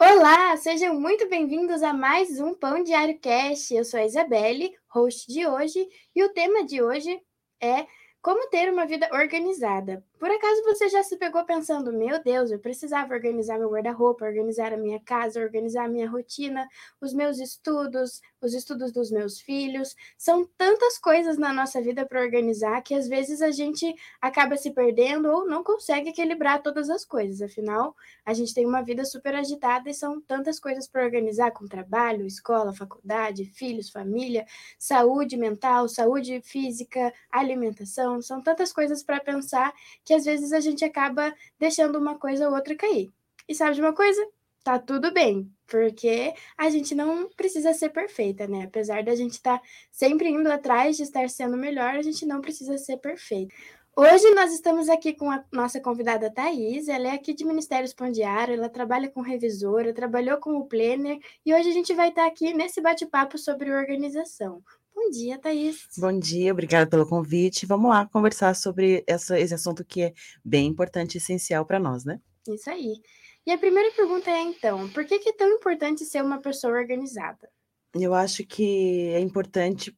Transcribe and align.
Olá, 0.00 0.56
sejam 0.56 0.94
muito 0.94 1.28
bem-vindos 1.28 1.82
a 1.82 1.92
mais 1.92 2.38
um 2.38 2.54
Pão 2.54 2.84
Diário 2.84 3.18
Cast. 3.18 3.74
Eu 3.74 3.84
sou 3.84 3.98
a 3.98 4.04
Isabelle, 4.04 4.72
host 4.88 5.26
de 5.26 5.44
hoje, 5.44 5.88
e 6.14 6.22
o 6.22 6.32
tema 6.32 6.64
de 6.64 6.80
hoje 6.80 7.20
é 7.60 7.84
como 8.22 8.48
ter 8.48 8.72
uma 8.72 8.86
vida 8.86 9.08
organizada. 9.12 10.04
Por 10.18 10.30
acaso 10.30 10.64
você 10.64 10.88
já 10.88 11.02
se 11.04 11.16
pegou 11.16 11.44
pensando, 11.44 11.92
meu 11.92 12.20
Deus, 12.20 12.50
eu 12.50 12.58
precisava 12.58 13.14
organizar 13.14 13.56
meu 13.56 13.70
guarda-roupa, 13.70 14.24
organizar 14.24 14.72
a 14.72 14.76
minha 14.76 14.98
casa, 15.00 15.40
organizar 15.40 15.84
a 15.84 15.88
minha 15.88 16.10
rotina, 16.10 16.68
os 17.00 17.12
meus 17.14 17.38
estudos, 17.38 18.20
os 18.40 18.52
estudos 18.52 18.90
dos 18.92 19.12
meus 19.12 19.40
filhos. 19.40 19.94
São 20.16 20.44
tantas 20.56 20.98
coisas 20.98 21.38
na 21.38 21.52
nossa 21.52 21.80
vida 21.80 22.04
para 22.04 22.20
organizar 22.20 22.82
que 22.82 22.94
às 22.94 23.06
vezes 23.06 23.40
a 23.40 23.52
gente 23.52 23.94
acaba 24.20 24.56
se 24.56 24.72
perdendo 24.72 25.28
ou 25.28 25.46
não 25.46 25.62
consegue 25.62 26.10
equilibrar 26.10 26.62
todas 26.62 26.90
as 26.90 27.04
coisas. 27.04 27.40
Afinal, 27.40 27.94
a 28.26 28.34
gente 28.34 28.52
tem 28.52 28.66
uma 28.66 28.82
vida 28.82 29.04
super 29.04 29.36
agitada 29.36 29.88
e 29.88 29.94
são 29.94 30.20
tantas 30.20 30.58
coisas 30.58 30.88
para 30.88 31.04
organizar 31.04 31.52
com 31.52 31.64
trabalho, 31.66 32.26
escola, 32.26 32.74
faculdade, 32.74 33.44
filhos, 33.44 33.88
família, 33.88 34.44
saúde 34.78 35.36
mental, 35.36 35.88
saúde 35.88 36.40
física, 36.42 37.12
alimentação. 37.30 38.20
São 38.20 38.42
tantas 38.42 38.72
coisas 38.72 39.02
para 39.02 39.20
pensar 39.20 39.72
que 40.08 40.14
às 40.14 40.24
vezes 40.24 40.54
a 40.54 40.60
gente 40.60 40.82
acaba 40.82 41.34
deixando 41.58 41.98
uma 41.98 42.18
coisa 42.18 42.48
ou 42.48 42.54
outra 42.54 42.74
cair. 42.74 43.12
E 43.46 43.54
sabe 43.54 43.74
de 43.74 43.82
uma 43.82 43.92
coisa? 43.92 44.26
Tá 44.64 44.78
tudo 44.78 45.12
bem, 45.12 45.52
porque 45.66 46.32
a 46.56 46.70
gente 46.70 46.94
não 46.94 47.28
precisa 47.28 47.74
ser 47.74 47.90
perfeita, 47.90 48.46
né? 48.46 48.64
Apesar 48.64 49.04
da 49.04 49.14
gente 49.14 49.32
estar 49.32 49.58
tá 49.58 49.64
sempre 49.92 50.30
indo 50.30 50.50
atrás 50.50 50.96
de 50.96 51.02
estar 51.02 51.28
sendo 51.28 51.58
melhor, 51.58 51.94
a 51.94 52.00
gente 52.00 52.24
não 52.24 52.40
precisa 52.40 52.78
ser 52.78 52.96
perfeita. 52.96 53.54
Hoje 53.94 54.30
nós 54.30 54.50
estamos 54.54 54.88
aqui 54.88 55.12
com 55.12 55.30
a 55.30 55.44
nossa 55.52 55.78
convidada 55.78 56.32
Thaís, 56.32 56.88
ela 56.88 57.08
é 57.08 57.10
aqui 57.10 57.34
de 57.34 57.44
Ministério 57.44 57.84
Espondiário, 57.84 58.54
ela 58.54 58.70
trabalha 58.70 59.10
com 59.10 59.20
revisora, 59.20 59.92
trabalhou 59.92 60.38
com 60.38 60.56
o 60.56 60.64
Planner 60.64 61.18
e 61.44 61.52
hoje 61.52 61.68
a 61.68 61.72
gente 61.74 61.92
vai 61.92 62.08
estar 62.08 62.26
aqui 62.26 62.54
nesse 62.54 62.80
bate-papo 62.80 63.36
sobre 63.36 63.70
organização. 63.70 64.62
Bom 64.98 65.10
dia, 65.10 65.38
Thaís. 65.38 65.86
Bom 65.96 66.18
dia, 66.18 66.50
obrigada 66.50 66.90
pelo 66.90 67.06
convite. 67.06 67.64
Vamos 67.64 67.88
lá 67.88 68.04
conversar 68.06 68.54
sobre 68.56 69.04
essa, 69.06 69.38
esse 69.38 69.54
assunto 69.54 69.84
que 69.84 70.02
é 70.02 70.12
bem 70.44 70.66
importante 70.66 71.14
e 71.14 71.18
essencial 71.18 71.64
para 71.64 71.78
nós, 71.78 72.04
né? 72.04 72.20
Isso 72.48 72.68
aí. 72.68 73.00
E 73.46 73.52
a 73.52 73.56
primeira 73.56 73.94
pergunta 73.94 74.28
é, 74.28 74.42
então, 74.42 74.88
por 74.90 75.04
que, 75.04 75.20
que 75.20 75.28
é 75.28 75.32
tão 75.32 75.48
importante 75.50 76.04
ser 76.04 76.20
uma 76.20 76.40
pessoa 76.40 76.72
organizada? 76.72 77.48
Eu 77.94 78.12
acho 78.12 78.44
que 78.44 79.10
é 79.14 79.20
importante 79.20 79.96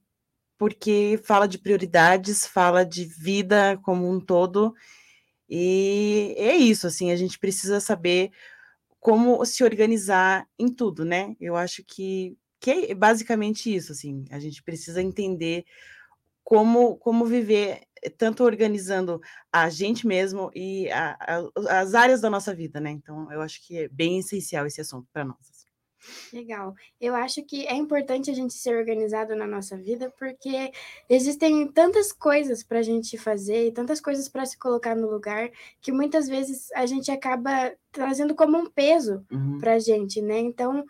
porque 0.59 1.19
fala 1.25 1.49
de 1.49 1.59
prioridades, 1.59 2.47
fala 2.47 2.85
de 2.85 3.07
vida 3.07 3.81
como 3.83 4.07
um 4.07 4.21
todo, 4.21 4.75
e 5.49 6.35
é 6.37 6.55
isso, 6.55 6.87
assim, 6.87 7.11
a 7.11 7.17
gente 7.17 7.39
precisa 7.39 7.81
saber 7.81 8.31
como 9.01 9.43
se 9.47 9.65
organizar 9.65 10.47
em 10.59 10.69
tudo, 10.69 11.07
né? 11.07 11.35
Eu 11.41 11.57
acho 11.57 11.83
que 11.83 12.37
que 12.61 12.71
é 12.71 12.95
basicamente 12.95 13.75
isso, 13.75 13.93
assim, 13.93 14.27
a 14.31 14.39
gente 14.39 14.63
precisa 14.63 15.03
entender 15.03 15.65
como, 16.45 16.97
como 16.97 17.25
viver, 17.25 17.83
eh, 18.03 18.11
tanto 18.11 18.45
organizando 18.45 19.21
a 19.53 19.69
gente 19.71 20.07
mesmo 20.07 20.51
e 20.55 20.91
a, 20.91 21.17
a, 21.21 21.81
as 21.81 21.95
áreas 21.95 22.21
da 22.21 22.29
nossa 22.29 22.55
vida, 22.55 22.81
né? 22.81 22.91
Então, 22.91 23.33
eu 23.33 23.41
acho 23.41 23.65
que 23.67 23.79
é 23.79 23.89
bem 23.89 24.19
essencial 24.19 24.67
esse 24.67 24.81
assunto 24.81 25.09
para 25.13 25.25
nós. 25.25 25.39
Assim. 25.51 25.61
Legal. 26.33 26.75
Eu 27.01 27.15
acho 27.15 27.43
que 27.45 27.67
é 27.67 27.75
importante 27.75 28.31
a 28.31 28.35
gente 28.35 28.55
ser 28.55 28.77
organizado 28.77 29.37
na 29.37 29.47
nossa 29.47 29.77
vida, 29.77 30.13
porque 30.19 30.73
existem 31.09 31.69
tantas 31.69 32.13
coisas 32.13 32.63
para 32.63 32.79
a 32.79 32.83
gente 32.83 33.17
fazer 33.19 33.69
e 33.69 33.73
tantas 33.73 34.01
coisas 34.01 34.29
para 34.29 34.47
se 34.47 34.59
colocar 34.59 34.97
no 34.97 35.11
lugar, 35.11 35.51
que 35.81 35.93
muitas 35.93 36.27
vezes 36.27 36.71
a 36.73 36.87
gente 36.87 37.11
acaba 37.11 37.73
trazendo 37.93 38.35
como 38.35 38.59
um 38.59 38.67
peso 38.67 39.25
uhum. 39.31 39.59
para 39.59 39.75
a 39.75 39.79
gente, 39.79 40.21
né? 40.23 40.39
Então, 40.39 40.85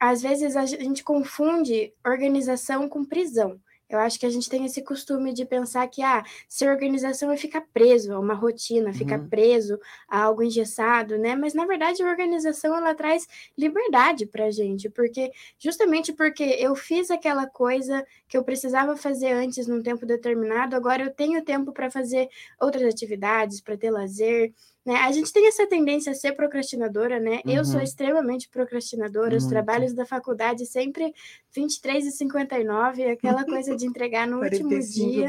às 0.00 0.22
vezes 0.22 0.56
a 0.56 0.64
gente 0.64 1.04
confunde 1.04 1.92
organização 2.02 2.88
com 2.88 3.04
prisão. 3.04 3.60
Eu 3.90 3.98
acho 3.98 4.20
que 4.20 4.24
a 4.24 4.30
gente 4.30 4.48
tem 4.48 4.64
esse 4.64 4.82
costume 4.82 5.32
de 5.32 5.44
pensar 5.44 5.86
que 5.88 6.00
ah, 6.00 6.24
ser 6.48 6.70
organização 6.70 7.32
é 7.32 7.36
ficar 7.36 7.62
preso 7.72 8.12
a 8.12 8.20
uma 8.20 8.34
rotina, 8.34 8.92
ficar 8.92 9.18
uhum. 9.18 9.28
preso 9.28 9.80
a 10.08 10.22
algo 10.22 10.44
engessado, 10.44 11.18
né? 11.18 11.34
Mas 11.34 11.54
na 11.54 11.66
verdade 11.66 12.00
a 12.00 12.08
organização 12.08 12.76
ela 12.76 12.94
traz 12.94 13.26
liberdade 13.58 14.26
para 14.26 14.44
a 14.46 14.50
gente, 14.50 14.88
porque 14.88 15.32
justamente 15.58 16.12
porque 16.12 16.44
eu 16.44 16.76
fiz 16.76 17.10
aquela 17.10 17.48
coisa 17.48 18.06
que 18.28 18.36
eu 18.36 18.44
precisava 18.44 18.96
fazer 18.96 19.32
antes 19.32 19.66
num 19.66 19.82
tempo 19.82 20.06
determinado, 20.06 20.76
agora 20.76 21.02
eu 21.02 21.10
tenho 21.12 21.44
tempo 21.44 21.72
para 21.72 21.90
fazer 21.90 22.28
outras 22.60 22.84
atividades, 22.84 23.60
para 23.60 23.76
ter 23.76 23.90
lazer. 23.90 24.52
Né? 24.84 24.96
A 24.96 25.12
gente 25.12 25.30
tem 25.30 25.46
essa 25.46 25.66
tendência 25.66 26.12
a 26.12 26.14
ser 26.14 26.32
procrastinadora, 26.32 27.20
né? 27.20 27.42
Uhum. 27.44 27.52
Eu 27.52 27.64
sou 27.64 27.76
uhum. 27.76 27.82
extremamente 27.82 28.48
procrastinadora, 28.48 29.30
Muito. 29.30 29.42
os 29.42 29.46
trabalhos 29.46 29.92
da 29.92 30.06
faculdade 30.06 30.64
sempre 30.64 31.12
23 31.54 32.06
e 32.06 32.10
59, 32.12 33.04
aquela 33.04 33.44
coisa 33.44 33.76
de 33.76 33.86
entregar 33.86 34.26
no 34.26 34.42
último 34.42 34.70
dia. 34.80 35.28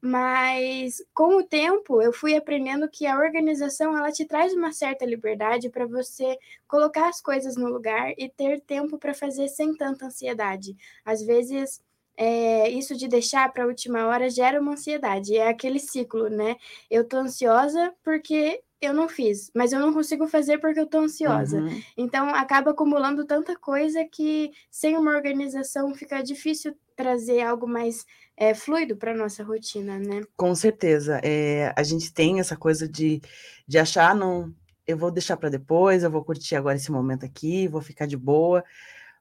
Mas 0.00 0.96
com 1.14 1.36
o 1.36 1.44
tempo 1.44 2.02
eu 2.02 2.12
fui 2.12 2.34
aprendendo 2.34 2.88
que 2.88 3.06
a 3.06 3.16
organização 3.16 3.96
ela 3.96 4.10
te 4.10 4.24
traz 4.24 4.52
uma 4.52 4.72
certa 4.72 5.04
liberdade 5.04 5.70
para 5.70 5.86
você 5.86 6.36
colocar 6.66 7.08
as 7.08 7.20
coisas 7.20 7.56
no 7.56 7.68
lugar 7.68 8.12
e 8.18 8.28
ter 8.28 8.60
tempo 8.62 8.98
para 8.98 9.14
fazer 9.14 9.46
sem 9.46 9.76
tanta 9.76 10.06
ansiedade. 10.06 10.76
Às 11.04 11.22
vezes 11.22 11.80
é, 12.16 12.68
isso 12.68 12.96
de 12.96 13.08
deixar 13.08 13.52
para 13.52 13.64
a 13.64 13.66
última 13.66 14.06
hora 14.06 14.28
gera 14.28 14.60
uma 14.60 14.72
ansiedade. 14.72 15.36
É 15.36 15.48
aquele 15.48 15.78
ciclo, 15.78 16.28
né? 16.28 16.56
Eu 16.90 17.04
tô 17.04 17.18
ansiosa 17.18 17.94
porque 18.02 18.60
eu 18.82 18.92
não 18.92 19.08
fiz, 19.08 19.48
mas 19.54 19.72
eu 19.72 19.78
não 19.78 19.94
consigo 19.94 20.26
fazer 20.26 20.58
porque 20.58 20.80
eu 20.80 20.86
tô 20.86 20.98
ansiosa. 20.98 21.60
Uhum. 21.60 21.82
Então 21.96 22.34
acaba 22.34 22.72
acumulando 22.72 23.24
tanta 23.24 23.56
coisa 23.56 24.04
que 24.04 24.50
sem 24.68 24.96
uma 24.96 25.14
organização 25.14 25.94
fica 25.94 26.20
difícil 26.20 26.76
trazer 26.96 27.42
algo 27.42 27.66
mais 27.66 28.04
é, 28.36 28.52
fluido 28.54 28.96
para 28.96 29.14
nossa 29.14 29.44
rotina, 29.44 30.00
né? 30.00 30.22
Com 30.36 30.52
certeza. 30.54 31.20
É, 31.22 31.72
a 31.76 31.82
gente 31.84 32.12
tem 32.12 32.40
essa 32.40 32.56
coisa 32.56 32.88
de, 32.88 33.22
de 33.68 33.78
achar, 33.78 34.16
não, 34.16 34.52
eu 34.84 34.98
vou 34.98 35.12
deixar 35.12 35.36
para 35.36 35.48
depois, 35.48 36.02
eu 36.02 36.10
vou 36.10 36.24
curtir 36.24 36.56
agora 36.56 36.76
esse 36.76 36.90
momento 36.90 37.24
aqui, 37.24 37.68
vou 37.68 37.80
ficar 37.80 38.06
de 38.06 38.16
boa, 38.16 38.64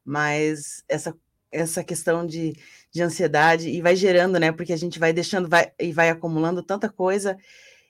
mas 0.04 0.84
essa 0.90 1.16
essa 1.52 1.84
questão 1.84 2.26
de, 2.26 2.56
de 2.92 3.02
ansiedade 3.02 3.70
e 3.70 3.82
vai 3.82 3.94
gerando, 3.94 4.40
né? 4.40 4.54
Porque 4.54 4.72
a 4.72 4.78
gente 4.78 4.98
vai 4.98 5.12
deixando 5.12 5.50
vai, 5.50 5.72
e 5.78 5.92
vai 5.92 6.10
acumulando 6.10 6.64
tanta 6.64 6.88
coisa 6.88 7.38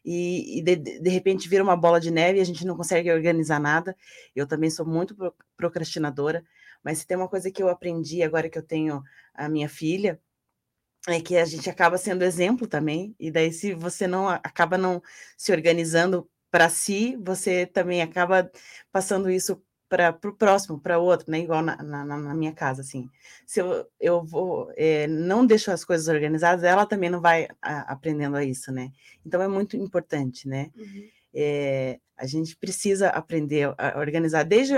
e, 0.04 0.60
e 0.60 0.62
de, 0.64 0.76
de, 0.76 1.10
repente 1.10 1.48
vira 1.48 1.64
uma 1.64 1.76
bola 1.76 2.00
de 2.00 2.12
neve 2.12 2.40
e 2.40 2.42
a 2.42 2.46
gente 2.46 2.66
não 2.66 2.76
consegue 2.76 3.12
organizar 3.12 3.60
nada. 3.60 3.96
Eu 4.36 4.48
também 4.48 4.70
sou 4.70 4.86
muito 4.86 5.16
procrastinadora, 5.56 6.44
mas 6.84 7.00
se 7.00 7.08
tem 7.08 7.18
uma 7.18 7.28
coisa 7.28 7.52
que 7.52 7.62
eu 7.62 7.70
aprendi 7.70 8.24
agora 8.24 8.50
que 8.50 8.58
eu 8.58 8.64
tenho 8.64 9.04
a 9.34 9.48
minha 9.48 9.70
filha, 9.70 10.20
é 11.08 11.20
que 11.20 11.38
a 11.38 11.46
gente 11.46 11.70
acaba 11.70 11.98
sendo 11.98 12.24
exemplo 12.24 12.68
também, 12.68 13.16
e 13.20 13.32
daí 13.32 13.52
se 13.52 13.74
você 13.74 14.06
não 14.08 14.30
acaba 14.30 14.78
não 14.78 15.02
se 15.38 15.52
organizando 15.52 16.30
para 16.52 16.70
si, 16.70 17.18
você 17.18 17.66
também 17.66 18.02
acaba 18.02 18.52
passando 18.92 19.30
isso 19.30 19.62
para 19.92 20.18
o 20.24 20.32
próximo, 20.32 20.80
para 20.80 21.00
outro, 21.00 21.30
né? 21.30 21.42
Igual 21.42 21.62
na, 21.62 21.76
na, 21.84 22.06
na, 22.06 22.34
minha 22.34 22.54
casa, 22.54 22.80
assim. 22.80 23.10
Se 23.46 23.60
eu, 23.60 23.86
eu 24.00 24.24
vou, 24.24 24.72
é, 24.78 25.06
não 25.06 25.46
deixo 25.46 25.70
as 25.70 25.84
coisas 25.84 26.08
organizadas, 26.08 26.64
ela 26.64 26.86
também 26.86 27.10
não 27.10 27.20
vai 27.20 27.50
a, 27.62 27.92
aprendendo 27.92 28.38
a 28.38 28.44
isso, 28.44 28.72
né? 28.72 28.90
Então 29.26 29.42
é 29.42 29.50
muito 29.50 29.76
importante, 29.76 30.48
né? 30.48 30.72
Uhum. 30.78 31.10
É, 31.34 32.00
a 32.16 32.26
gente 32.26 32.56
precisa 32.56 33.10
aprender 33.10 33.74
a 33.78 34.00
organizar 34.00 34.44
desde 34.44 34.76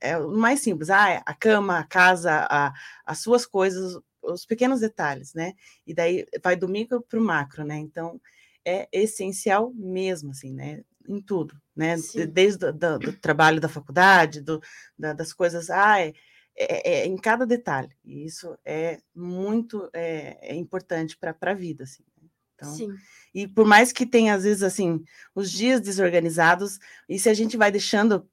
é, 0.00 0.16
o 0.16 0.30
mais 0.30 0.60
simples, 0.60 0.90
ah, 0.90 1.20
a 1.26 1.34
cama, 1.34 1.80
a 1.80 1.84
casa, 1.84 2.46
a, 2.48 2.72
as 3.04 3.18
suas 3.18 3.44
coisas, 3.44 3.98
os 4.22 4.46
pequenos 4.46 4.78
detalhes, 4.78 5.34
né? 5.34 5.54
E 5.84 5.92
daí 5.92 6.24
vai 6.40 6.54
do 6.54 6.68
micro 6.68 7.02
para 7.02 7.18
o 7.18 7.22
macro, 7.22 7.64
né? 7.64 7.78
Então 7.78 8.20
é 8.64 8.88
essencial 8.92 9.72
mesmo, 9.74 10.30
assim, 10.30 10.52
né? 10.52 10.84
Em 11.08 11.20
tudo, 11.20 11.60
né? 11.74 11.96
Sim. 11.96 12.26
Desde 12.26 12.66
o 12.66 12.72
do, 12.72 12.98
do 12.98 13.12
trabalho 13.14 13.60
da 13.60 13.68
faculdade, 13.68 14.40
do, 14.40 14.60
da, 14.98 15.12
das 15.12 15.32
coisas, 15.32 15.70
ah, 15.70 16.00
é, 16.00 16.12
é, 16.56 16.92
é, 16.92 17.06
em 17.06 17.16
cada 17.16 17.46
detalhe. 17.46 17.90
E 18.04 18.24
isso 18.24 18.56
é 18.64 19.00
muito 19.14 19.88
é, 19.92 20.38
é 20.52 20.54
importante 20.54 21.16
para 21.16 21.36
a 21.40 21.54
vida, 21.54 21.84
assim. 21.84 22.04
Né? 22.20 22.28
Então, 22.54 22.74
Sim. 22.74 22.94
E 23.34 23.48
por 23.48 23.66
mais 23.66 23.92
que 23.92 24.06
tenha, 24.06 24.34
às 24.34 24.44
vezes, 24.44 24.62
assim, 24.62 25.02
os 25.34 25.50
dias 25.50 25.80
desorganizados, 25.80 26.78
e 27.08 27.18
se 27.18 27.28
a 27.28 27.34
gente 27.34 27.56
vai 27.56 27.70
deixando, 27.70 28.28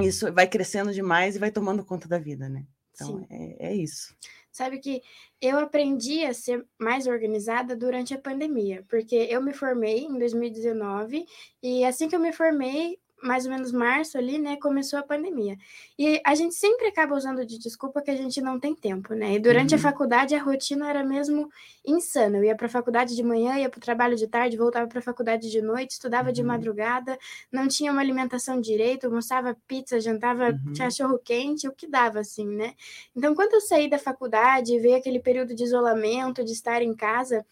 isso 0.00 0.32
vai 0.32 0.46
crescendo 0.48 0.92
demais 0.92 1.36
e 1.36 1.38
vai 1.38 1.50
tomando 1.50 1.84
conta 1.84 2.08
da 2.08 2.18
vida, 2.18 2.48
né? 2.48 2.66
Então, 2.94 3.26
é, 3.28 3.68
é 3.68 3.74
isso. 3.74 4.16
Sabe 4.50 4.78
que 4.78 5.02
eu 5.40 5.58
aprendi 5.58 6.24
a 6.24 6.32
ser 6.32 6.64
mais 6.78 7.06
organizada 7.06 7.76
durante 7.76 8.14
a 8.14 8.18
pandemia, 8.18 8.84
porque 8.88 9.16
eu 9.16 9.42
me 9.42 9.52
formei 9.52 10.04
em 10.04 10.16
2019 10.16 11.26
e 11.62 11.84
assim 11.84 12.08
que 12.08 12.14
eu 12.14 12.20
me 12.20 12.32
formei, 12.32 12.98
mais 13.24 13.46
ou 13.46 13.50
menos 13.50 13.72
março 13.72 14.18
ali, 14.18 14.38
né, 14.38 14.56
começou 14.56 14.98
a 14.98 15.02
pandemia. 15.02 15.56
E 15.98 16.20
a 16.24 16.34
gente 16.34 16.54
sempre 16.54 16.86
acaba 16.86 17.16
usando 17.16 17.44
de 17.46 17.58
desculpa 17.58 18.02
que 18.02 18.10
a 18.10 18.16
gente 18.16 18.40
não 18.40 18.60
tem 18.60 18.74
tempo, 18.74 19.14
né? 19.14 19.34
E 19.34 19.38
durante 19.38 19.74
uhum. 19.74 19.80
a 19.80 19.82
faculdade 19.82 20.34
a 20.34 20.42
rotina 20.42 20.90
era 20.90 21.02
mesmo 21.02 21.48
insana. 21.86 22.36
Eu 22.36 22.44
ia 22.44 22.54
para 22.54 22.66
a 22.66 22.70
faculdade 22.70 23.16
de 23.16 23.22
manhã, 23.22 23.56
ia 23.58 23.70
para 23.70 23.78
o 23.78 23.80
trabalho 23.80 24.14
de 24.14 24.26
tarde, 24.26 24.56
voltava 24.56 24.86
para 24.86 24.98
a 24.98 25.02
faculdade 25.02 25.50
de 25.50 25.62
noite, 25.62 25.92
estudava 25.92 26.28
uhum. 26.28 26.34
de 26.34 26.42
madrugada, 26.42 27.18
não 27.50 27.66
tinha 27.66 27.90
uma 27.90 28.02
alimentação 28.02 28.60
direito, 28.60 29.06
almoçava 29.06 29.56
pizza, 29.66 29.98
jantava 30.00 30.50
uhum. 30.50 30.74
cachorro 30.76 31.18
quente, 31.18 31.66
o 31.66 31.72
que 31.72 31.86
dava 31.86 32.20
assim, 32.20 32.46
né? 32.46 32.74
Então, 33.16 33.34
quando 33.34 33.54
eu 33.54 33.60
saí 33.60 33.88
da 33.88 33.98
faculdade, 33.98 34.78
veio 34.78 34.96
aquele 34.96 35.18
período 35.18 35.54
de 35.54 35.64
isolamento, 35.64 36.44
de 36.44 36.52
estar 36.52 36.82
em 36.82 36.94
casa, 36.94 37.44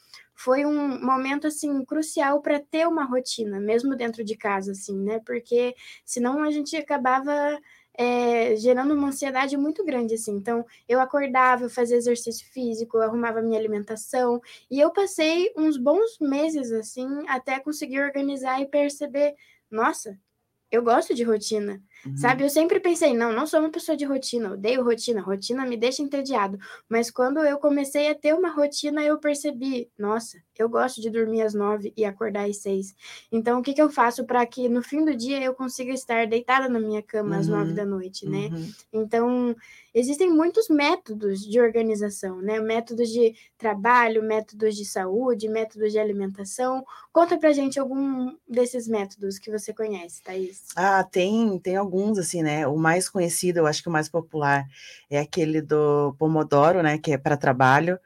foi 0.43 0.65
um 0.65 1.01
momento 1.01 1.47
assim 1.47 1.85
crucial 1.85 2.41
para 2.43 2.59
ter 2.61 2.87
uma 2.89 3.05
rotina, 3.05 3.61
mesmo 3.61 3.95
dentro 3.97 4.25
de 4.25 4.37
casa, 4.37 4.73
assim, 4.73 4.99
né? 4.99 5.21
Porque 5.25 5.75
senão 6.05 6.43
a 6.43 6.51
gente 6.51 6.77
acabava 6.77 7.33
é, 7.95 8.57
gerando 8.57 8.95
uma 8.95 9.09
ansiedade 9.09 9.57
muito 9.57 9.85
grande, 9.85 10.15
assim. 10.15 10.33
Então, 10.33 10.65
eu 10.89 11.01
acordava, 11.01 11.65
eu 11.65 11.71
fazia 11.71 11.97
exercício 11.97 12.47
físico, 12.51 12.97
eu 12.97 13.03
arrumava 13.03 13.43
minha 13.43 13.59
alimentação, 13.59 14.41
e 14.71 14.81
eu 14.81 14.91
passei 14.91 15.53
uns 15.57 15.77
bons 15.77 16.19
meses, 16.21 16.73
assim, 16.73 17.07
até 17.29 17.61
conseguir 17.61 18.01
organizar 18.01 18.61
e 18.61 18.67
perceber, 18.67 19.35
nossa, 19.71 20.19
eu 20.71 20.83
gosto 20.83 21.15
de 21.15 21.23
rotina. 21.23 21.83
Uhum. 22.07 22.17
Sabe, 22.17 22.45
eu 22.45 22.51
sempre 22.51 22.81
pensei, 22.81 23.15
não, 23.15 23.33
não 23.33 23.47
sou 23.47 23.61
uma 23.61 23.71
pessoa 23.71 23.97
de 23.97 24.05
rotina, 24.05 24.53
odeio 24.53 24.85
rotina, 24.85 25.21
rotina 25.21 25.65
me 25.65 25.77
deixa 25.77 26.03
entediado. 26.03 26.59
Mas 26.89 27.11
quando 27.11 27.39
eu 27.41 27.59
comecei 27.59 28.11
a 28.11 28.15
ter 28.15 28.35
uma 28.35 28.51
rotina, 28.51 29.03
eu 29.03 29.19
percebi, 29.19 29.89
nossa, 29.97 30.39
eu 30.59 30.69
gosto 30.69 31.01
de 31.01 31.11
dormir 31.11 31.43
às 31.43 31.55
nove 31.55 31.93
e 31.97 32.05
acordar 32.05 32.49
às 32.49 32.59
seis. 32.59 32.95
Então, 33.31 33.61
o 33.61 33.63
que, 33.63 33.73
que 33.73 33.83
eu 33.83 33.91
faço 33.91 34.25
para 34.25 34.45
que 34.47 34.69
no 34.69 34.83
fim 34.83 35.05
do 35.05 35.15
dia 35.15 35.43
eu 35.43 35.55
consiga 35.55 35.93
estar 35.93 36.27
deitada 36.27 36.69
na 36.69 36.81
minha 36.81 37.03
cama 37.03 37.35
uhum. 37.35 37.41
às 37.41 37.49
nove 37.49 37.71
uhum. 37.71 37.75
da 37.75 37.85
noite, 37.85 38.29
né? 38.29 38.49
Uhum. 38.53 38.73
Então, 38.93 39.57
existem 39.95 40.31
muitos 40.31 40.69
métodos 40.69 41.41
de 41.41 41.61
organização, 41.61 42.41
né? 42.41 42.61
Métodos 42.61 43.09
de 43.09 43.35
trabalho, 43.57 44.23
métodos 44.23 44.77
de 44.77 44.85
saúde, 44.85 45.49
métodos 45.49 45.93
de 45.93 45.99
alimentação. 45.99 46.85
Conta 47.13 47.39
pra 47.39 47.53
gente 47.53 47.79
algum 47.79 48.35
desses 48.49 48.89
métodos 48.89 49.39
que 49.39 49.51
você 49.51 49.73
conhece, 49.73 50.23
Thaís. 50.23 50.67
Ah, 50.77 51.05
tem, 51.05 51.59
tem 51.59 51.77
alguns 51.77 51.92
alguns, 51.93 52.19
assim, 52.19 52.43
né? 52.43 52.67
O 52.67 52.77
mais 52.77 53.09
conhecido, 53.09 53.59
eu 53.59 53.67
acho 53.67 53.83
que 53.83 53.89
o 53.89 53.93
mais 53.93 54.09
popular 54.09 54.67
é 55.11 55.19
aquele 55.19 55.61
do 55.61 56.15
Pomodoro, 56.19 56.83
né? 56.83 56.99
Que 56.99 57.13
é 57.13 57.19
para 57.19 57.37
trabalho. 57.37 57.99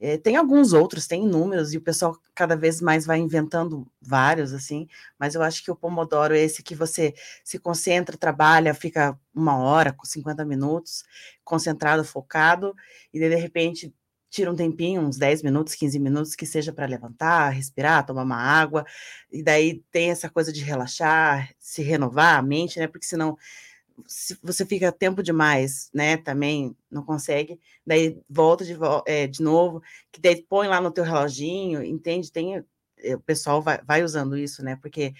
É, 0.00 0.18
tem 0.18 0.36
alguns 0.36 0.72
outros, 0.74 1.06
tem 1.06 1.24
inúmeros, 1.24 1.74
e 1.74 1.78
o 1.78 1.82
pessoal 1.82 2.16
cada 2.34 2.56
vez 2.56 2.80
mais 2.82 3.06
vai 3.06 3.18
inventando 3.18 3.86
vários, 4.00 4.52
assim, 4.52 4.86
mas 5.18 5.34
eu 5.34 5.42
acho 5.42 5.64
que 5.64 5.70
o 5.70 5.76
Pomodoro 5.76 6.34
é 6.34 6.40
esse 6.40 6.62
que 6.62 6.74
você 6.74 7.14
se 7.44 7.58
concentra, 7.58 8.16
trabalha, 8.16 8.74
fica 8.74 9.18
uma 9.34 9.56
hora, 9.58 9.92
com 9.92 10.04
50 10.06 10.44
minutos, 10.44 11.04
concentrado, 11.44 12.04
focado, 12.04 12.74
e 13.12 13.18
de 13.18 13.34
repente 13.36 13.94
tira 14.30 14.50
um 14.50 14.56
tempinho, 14.56 15.02
uns 15.02 15.16
10 15.16 15.42
minutos, 15.42 15.74
15 15.74 15.98
minutos, 15.98 16.34
que 16.34 16.46
seja 16.46 16.72
para 16.72 16.86
levantar, 16.86 17.50
respirar, 17.50 18.04
tomar 18.06 18.22
uma 18.24 18.36
água, 18.36 18.84
e 19.32 19.42
daí 19.42 19.82
tem 19.90 20.10
essa 20.10 20.28
coisa 20.30 20.52
de 20.52 20.62
relaxar, 20.62 21.50
se 21.58 21.82
renovar 21.82 22.38
a 22.38 22.42
mente, 22.42 22.78
né? 22.78 22.86
Porque 22.86 23.06
senão 23.06 23.36
se 24.06 24.36
você 24.42 24.66
fica 24.66 24.92
tempo 24.92 25.22
demais, 25.22 25.88
né, 25.94 26.16
também 26.16 26.76
não 26.90 27.02
consegue, 27.02 27.58
daí 27.86 28.20
volta 28.28 28.64
de, 28.64 28.76
é, 29.06 29.26
de 29.26 29.42
novo, 29.42 29.82
que 30.12 30.20
daí 30.20 30.44
põe 30.48 30.68
lá 30.68 30.80
no 30.80 30.90
teu 30.90 31.04
reloginho, 31.04 31.82
entende? 31.82 32.30
Tem, 32.30 32.56
eh, 32.98 33.14
o 33.14 33.20
pessoal 33.20 33.62
vai, 33.62 33.80
vai 33.84 34.02
usando 34.02 34.36
isso, 34.36 34.62
né, 34.62 34.76
porque 34.76 35.14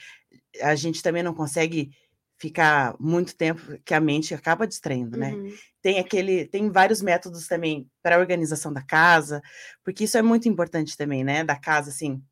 a 0.61 0.75
gente 0.75 1.03
também 1.03 1.23
não 1.23 1.35
consegue 1.35 1.91
ficar 2.39 2.95
muito 3.01 3.35
tempo 3.35 3.79
que 3.85 3.95
a 3.95 4.01
mente 4.01 4.35
acaba 4.35 4.67
distraindo, 4.67 5.17
né? 5.17 5.33
Uhum. 5.33 5.55
Tem 5.81 5.99
aquele, 5.99 6.47
tem 6.47 6.71
vários 6.71 7.01
métodos 7.01 7.47
também 7.47 7.89
para 8.03 8.17
a 8.17 8.19
organização 8.19 8.73
da 8.73 8.83
casa, 8.83 9.41
porque 9.83 10.05
isso 10.05 10.19
é 10.19 10.23
muito 10.23 10.49
importante 10.49 10.97
também, 10.97 11.25
né? 11.25 11.43
Da 11.43 11.57
casa, 11.57 11.91
assim, 11.91 12.23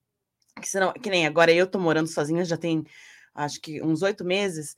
que 0.61 0.69
senão, 0.69 0.93
que 0.93 1.11
nem 1.11 1.27
agora 1.27 1.53
eu 1.53 1.67
tô 1.67 1.79
morando 1.79 2.09
sozinha 2.09 2.45
já 2.45 2.56
tem, 2.56 2.85
acho 3.35 3.61
que 3.61 3.83
uns 3.83 4.03
oito 4.03 4.25
meses, 4.25 4.77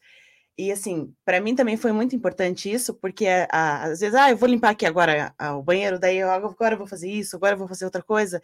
e 0.58 0.72
assim, 0.72 1.12
para 1.24 1.40
mim 1.40 1.54
também 1.54 1.76
foi 1.76 1.92
muito 1.92 2.16
importante 2.16 2.70
isso, 2.70 2.94
porque 2.94 3.26
a, 3.50 3.84
às 3.84 4.00
vezes, 4.00 4.14
ah, 4.14 4.30
eu 4.30 4.36
vou 4.36 4.48
limpar 4.48 4.70
aqui 4.70 4.86
agora 4.86 5.34
a, 5.38 5.56
o 5.56 5.62
banheiro, 5.62 5.98
daí 5.98 6.18
eu 6.18 6.30
agora 6.30 6.74
eu 6.74 6.78
vou 6.78 6.86
fazer 6.86 7.10
isso, 7.10 7.36
agora 7.36 7.54
eu 7.54 7.58
vou 7.58 7.68
fazer 7.68 7.84
outra 7.84 8.02
coisa, 8.02 8.40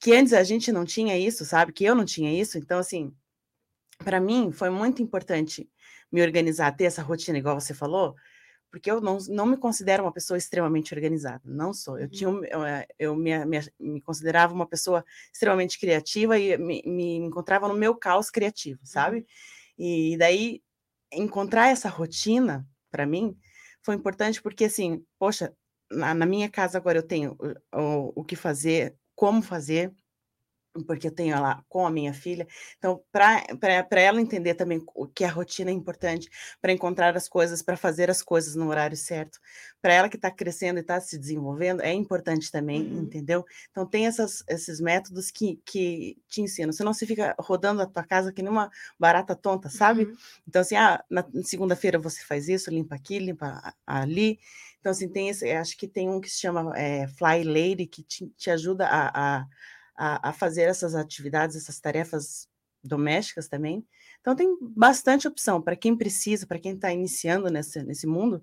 que 0.00 0.12
antes 0.12 0.32
a 0.32 0.42
gente 0.42 0.70
não 0.72 0.84
tinha 0.84 1.16
isso, 1.16 1.44
sabe? 1.44 1.72
Que 1.72 1.84
eu 1.84 1.94
não 1.94 2.04
tinha 2.04 2.32
isso, 2.38 2.58
então 2.58 2.78
assim, 2.78 3.14
para 3.98 4.20
mim 4.20 4.52
foi 4.52 4.70
muito 4.70 5.02
importante 5.02 5.68
me 6.10 6.22
organizar, 6.22 6.74
ter 6.76 6.84
essa 6.84 7.02
rotina, 7.02 7.38
igual 7.38 7.60
você 7.60 7.74
falou, 7.74 8.14
porque 8.70 8.90
eu 8.90 9.00
não, 9.00 9.18
não 9.28 9.46
me 9.46 9.56
considero 9.56 10.04
uma 10.04 10.12
pessoa 10.12 10.38
extremamente 10.38 10.94
organizada, 10.94 11.42
não 11.44 11.72
sou. 11.74 11.98
Eu, 11.98 12.08
tinha, 12.08 12.30
uhum. 12.30 12.44
eu, 12.44 12.64
eh, 12.64 12.86
eu 12.98 13.16
me, 13.16 13.44
me, 13.44 13.58
me, 13.78 14.00
considerava 14.00 14.54
uma 14.54 14.66
pessoa 14.66 15.04
extremamente 15.32 15.78
criativa 15.78 16.38
e 16.38 16.56
me, 16.56 16.82
me 16.86 17.16
encontrava 17.16 17.66
no 17.66 17.74
meu 17.74 17.94
caos 17.96 18.30
criativo, 18.30 18.80
sabe? 18.84 19.18
Uhum. 19.18 19.24
E 19.78 20.16
daí, 20.16 20.62
encontrar 21.12 21.68
essa 21.68 21.88
rotina, 21.88 22.66
para 22.90 23.06
mim, 23.06 23.36
foi 23.82 23.94
importante 23.94 24.40
porque, 24.40 24.66
assim, 24.66 25.04
poxa, 25.18 25.52
na, 25.90 26.14
na, 26.14 26.26
minha 26.26 26.48
casa 26.48 26.78
agora 26.78 26.98
eu 26.98 27.02
tenho 27.02 27.36
o, 27.72 27.80
o, 27.80 28.12
o 28.20 28.24
que 28.24 28.36
fazer, 28.36 28.96
como 29.16 29.42
fazer, 29.42 29.92
porque 30.86 31.08
eu 31.08 31.10
tenho 31.10 31.34
ela 31.34 31.64
com 31.68 31.86
a 31.86 31.90
minha 31.90 32.14
filha. 32.14 32.46
Então, 32.78 33.02
para 33.10 34.00
ela 34.00 34.20
entender 34.20 34.54
também 34.54 34.82
o 34.94 35.06
que 35.06 35.24
a 35.24 35.30
rotina 35.30 35.70
é 35.70 35.74
importante, 35.74 36.28
para 36.60 36.72
encontrar 36.72 37.16
as 37.16 37.28
coisas, 37.28 37.62
para 37.62 37.76
fazer 37.76 38.10
as 38.10 38.22
coisas 38.22 38.54
no 38.54 38.68
horário 38.68 38.96
certo, 38.96 39.38
para 39.82 39.92
ela 39.92 40.08
que 40.08 40.16
está 40.16 40.30
crescendo 40.30 40.78
e 40.78 40.80
está 40.80 41.00
se 41.00 41.18
desenvolvendo, 41.18 41.80
é 41.82 41.92
importante 41.92 42.50
também, 42.50 42.82
uhum. 42.82 43.02
entendeu? 43.02 43.44
Então, 43.70 43.86
tem 43.86 44.06
essas, 44.06 44.44
esses 44.48 44.80
métodos 44.80 45.30
que, 45.30 45.60
que 45.64 46.16
te 46.28 46.42
ensinam. 46.42 46.72
Você 46.72 46.84
não 46.84 46.94
se 46.94 47.06
fica 47.06 47.34
rodando 47.38 47.82
a 47.82 47.86
tua 47.86 48.04
casa 48.04 48.32
que 48.32 48.42
nem 48.42 48.50
uma 48.50 48.70
barata 48.98 49.34
tonta, 49.34 49.68
sabe? 49.68 50.04
Uhum. 50.04 50.16
Então, 50.46 50.62
assim, 50.62 50.76
ah, 50.76 51.02
na 51.10 51.24
segunda-feira 51.42 51.98
você 51.98 52.22
faz 52.22 52.48
isso, 52.48 52.70
limpa 52.70 52.94
aqui, 52.94 53.18
limpa 53.18 53.74
ali. 53.86 54.38
Então, 54.80 54.92
assim, 54.92 55.08
tem 55.08 55.28
esse, 55.28 55.50
acho 55.50 55.76
que 55.76 55.86
tem 55.86 56.08
um 56.08 56.20
que 56.20 56.30
se 56.30 56.40
chama 56.40 56.72
é, 56.76 57.06
Fly 57.06 57.44
Lady, 57.44 57.86
que 57.86 58.02
te, 58.02 58.28
te 58.36 58.50
ajuda 58.50 58.86
a, 58.86 59.40
a 59.40 59.46
a, 60.00 60.30
a 60.30 60.32
fazer 60.32 60.62
essas 60.62 60.94
atividades, 60.94 61.54
essas 61.54 61.78
tarefas 61.78 62.48
domésticas 62.82 63.48
também. 63.48 63.86
Então 64.22 64.34
tem 64.34 64.56
bastante 64.74 65.28
opção 65.28 65.60
para 65.60 65.76
quem 65.76 65.94
precisa, 65.94 66.46
para 66.46 66.58
quem 66.58 66.72
está 66.72 66.90
iniciando 66.90 67.50
nesse, 67.50 67.82
nesse 67.82 68.06
mundo. 68.06 68.42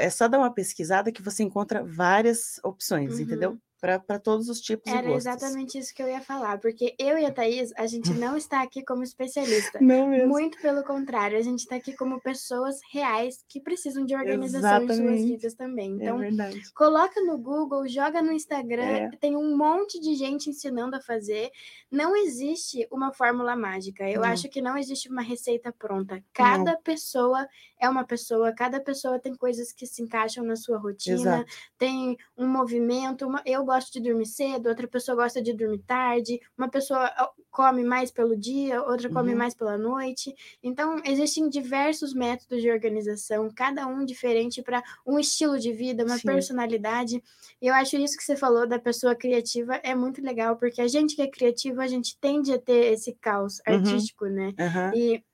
É 0.00 0.10
só 0.10 0.26
dar 0.26 0.38
uma 0.38 0.52
pesquisada 0.52 1.12
que 1.12 1.22
você 1.22 1.44
encontra 1.44 1.84
várias 1.84 2.58
opções, 2.64 3.14
uhum. 3.14 3.20
entendeu? 3.20 3.58
Para 3.82 4.20
todos 4.20 4.48
os 4.48 4.60
tipos 4.60 4.92
Era 4.92 5.08
e 5.08 5.12
gostos. 5.12 5.26
exatamente 5.26 5.76
isso 5.76 5.92
que 5.92 6.00
eu 6.00 6.08
ia 6.08 6.20
falar, 6.20 6.58
porque 6.60 6.94
eu 6.96 7.18
e 7.18 7.26
a 7.26 7.32
Thaís, 7.32 7.72
a 7.76 7.84
gente 7.88 8.10
não 8.14 8.36
está 8.36 8.62
aqui 8.62 8.84
como 8.84 9.02
especialista. 9.02 9.80
Não 9.80 10.06
mesmo. 10.06 10.28
Muito 10.28 10.56
pelo 10.62 10.84
contrário, 10.84 11.36
a 11.36 11.42
gente 11.42 11.60
está 11.60 11.74
aqui 11.74 11.92
como 11.96 12.20
pessoas 12.20 12.78
reais 12.92 13.44
que 13.48 13.60
precisam 13.60 14.06
de 14.06 14.14
organização 14.14 14.84
exatamente. 14.84 14.92
em 14.92 15.08
suas 15.08 15.30
vidas 15.30 15.54
também. 15.54 16.00
É 16.00 16.04
então, 16.04 16.22
é 16.22 16.30
coloca 16.72 17.20
no 17.22 17.36
Google, 17.36 17.88
joga 17.88 18.22
no 18.22 18.30
Instagram, 18.30 18.82
é. 18.82 19.10
tem 19.20 19.36
um 19.36 19.56
monte 19.56 19.98
de 20.00 20.14
gente 20.14 20.48
ensinando 20.48 20.94
a 20.94 21.00
fazer. 21.00 21.50
Não 21.90 22.14
existe 22.14 22.86
uma 22.88 23.12
fórmula 23.12 23.56
mágica. 23.56 24.08
Eu 24.08 24.20
não. 24.20 24.28
acho 24.28 24.48
que 24.48 24.62
não 24.62 24.78
existe 24.78 25.08
uma 25.08 25.22
receita 25.22 25.72
pronta. 25.72 26.22
Cada 26.32 26.72
não. 26.72 26.82
pessoa 26.82 27.48
é 27.80 27.88
uma 27.88 28.04
pessoa, 28.04 28.52
cada 28.52 28.80
pessoa 28.80 29.18
tem 29.18 29.34
coisas 29.34 29.72
que 29.72 29.86
se 29.86 30.00
encaixam 30.02 30.44
na 30.44 30.54
sua 30.54 30.78
rotina, 30.78 31.38
Exato. 31.38 31.52
tem 31.76 32.16
um 32.38 32.46
movimento, 32.46 33.26
uma... 33.26 33.42
eu 33.44 33.71
gosto 33.72 33.92
de 33.92 34.00
dormir 34.00 34.26
cedo, 34.26 34.68
outra 34.68 34.86
pessoa 34.86 35.16
gosta 35.16 35.40
de 35.40 35.52
dormir 35.52 35.78
tarde, 35.86 36.40
uma 36.56 36.68
pessoa 36.68 37.10
come 37.50 37.82
mais 37.82 38.10
pelo 38.10 38.36
dia, 38.36 38.82
outra 38.82 39.08
come 39.08 39.32
uhum. 39.32 39.38
mais 39.38 39.54
pela 39.54 39.78
noite. 39.78 40.34
Então, 40.62 41.00
existem 41.04 41.48
diversos 41.48 42.14
métodos 42.14 42.62
de 42.62 42.70
organização, 42.70 43.50
cada 43.54 43.86
um 43.86 44.04
diferente 44.04 44.62
para 44.62 44.82
um 45.06 45.18
estilo 45.18 45.58
de 45.58 45.72
vida, 45.72 46.04
uma 46.04 46.18
Sim. 46.18 46.26
personalidade. 46.26 47.22
E 47.60 47.66
eu 47.66 47.74
acho 47.74 47.96
isso 47.96 48.16
que 48.16 48.24
você 48.24 48.36
falou 48.36 48.66
da 48.66 48.78
pessoa 48.78 49.14
criativa 49.14 49.76
é 49.82 49.94
muito 49.94 50.22
legal, 50.22 50.56
porque 50.56 50.80
a 50.80 50.88
gente 50.88 51.16
que 51.16 51.22
é 51.22 51.30
criativo, 51.30 51.80
a 51.80 51.86
gente 51.86 52.18
tende 52.18 52.52
a 52.52 52.58
ter 52.58 52.92
esse 52.92 53.12
caos 53.14 53.60
uhum. 53.66 53.74
artístico, 53.74 54.26
né? 54.26 54.54
Uhum. 54.58 54.94
E 54.94 55.24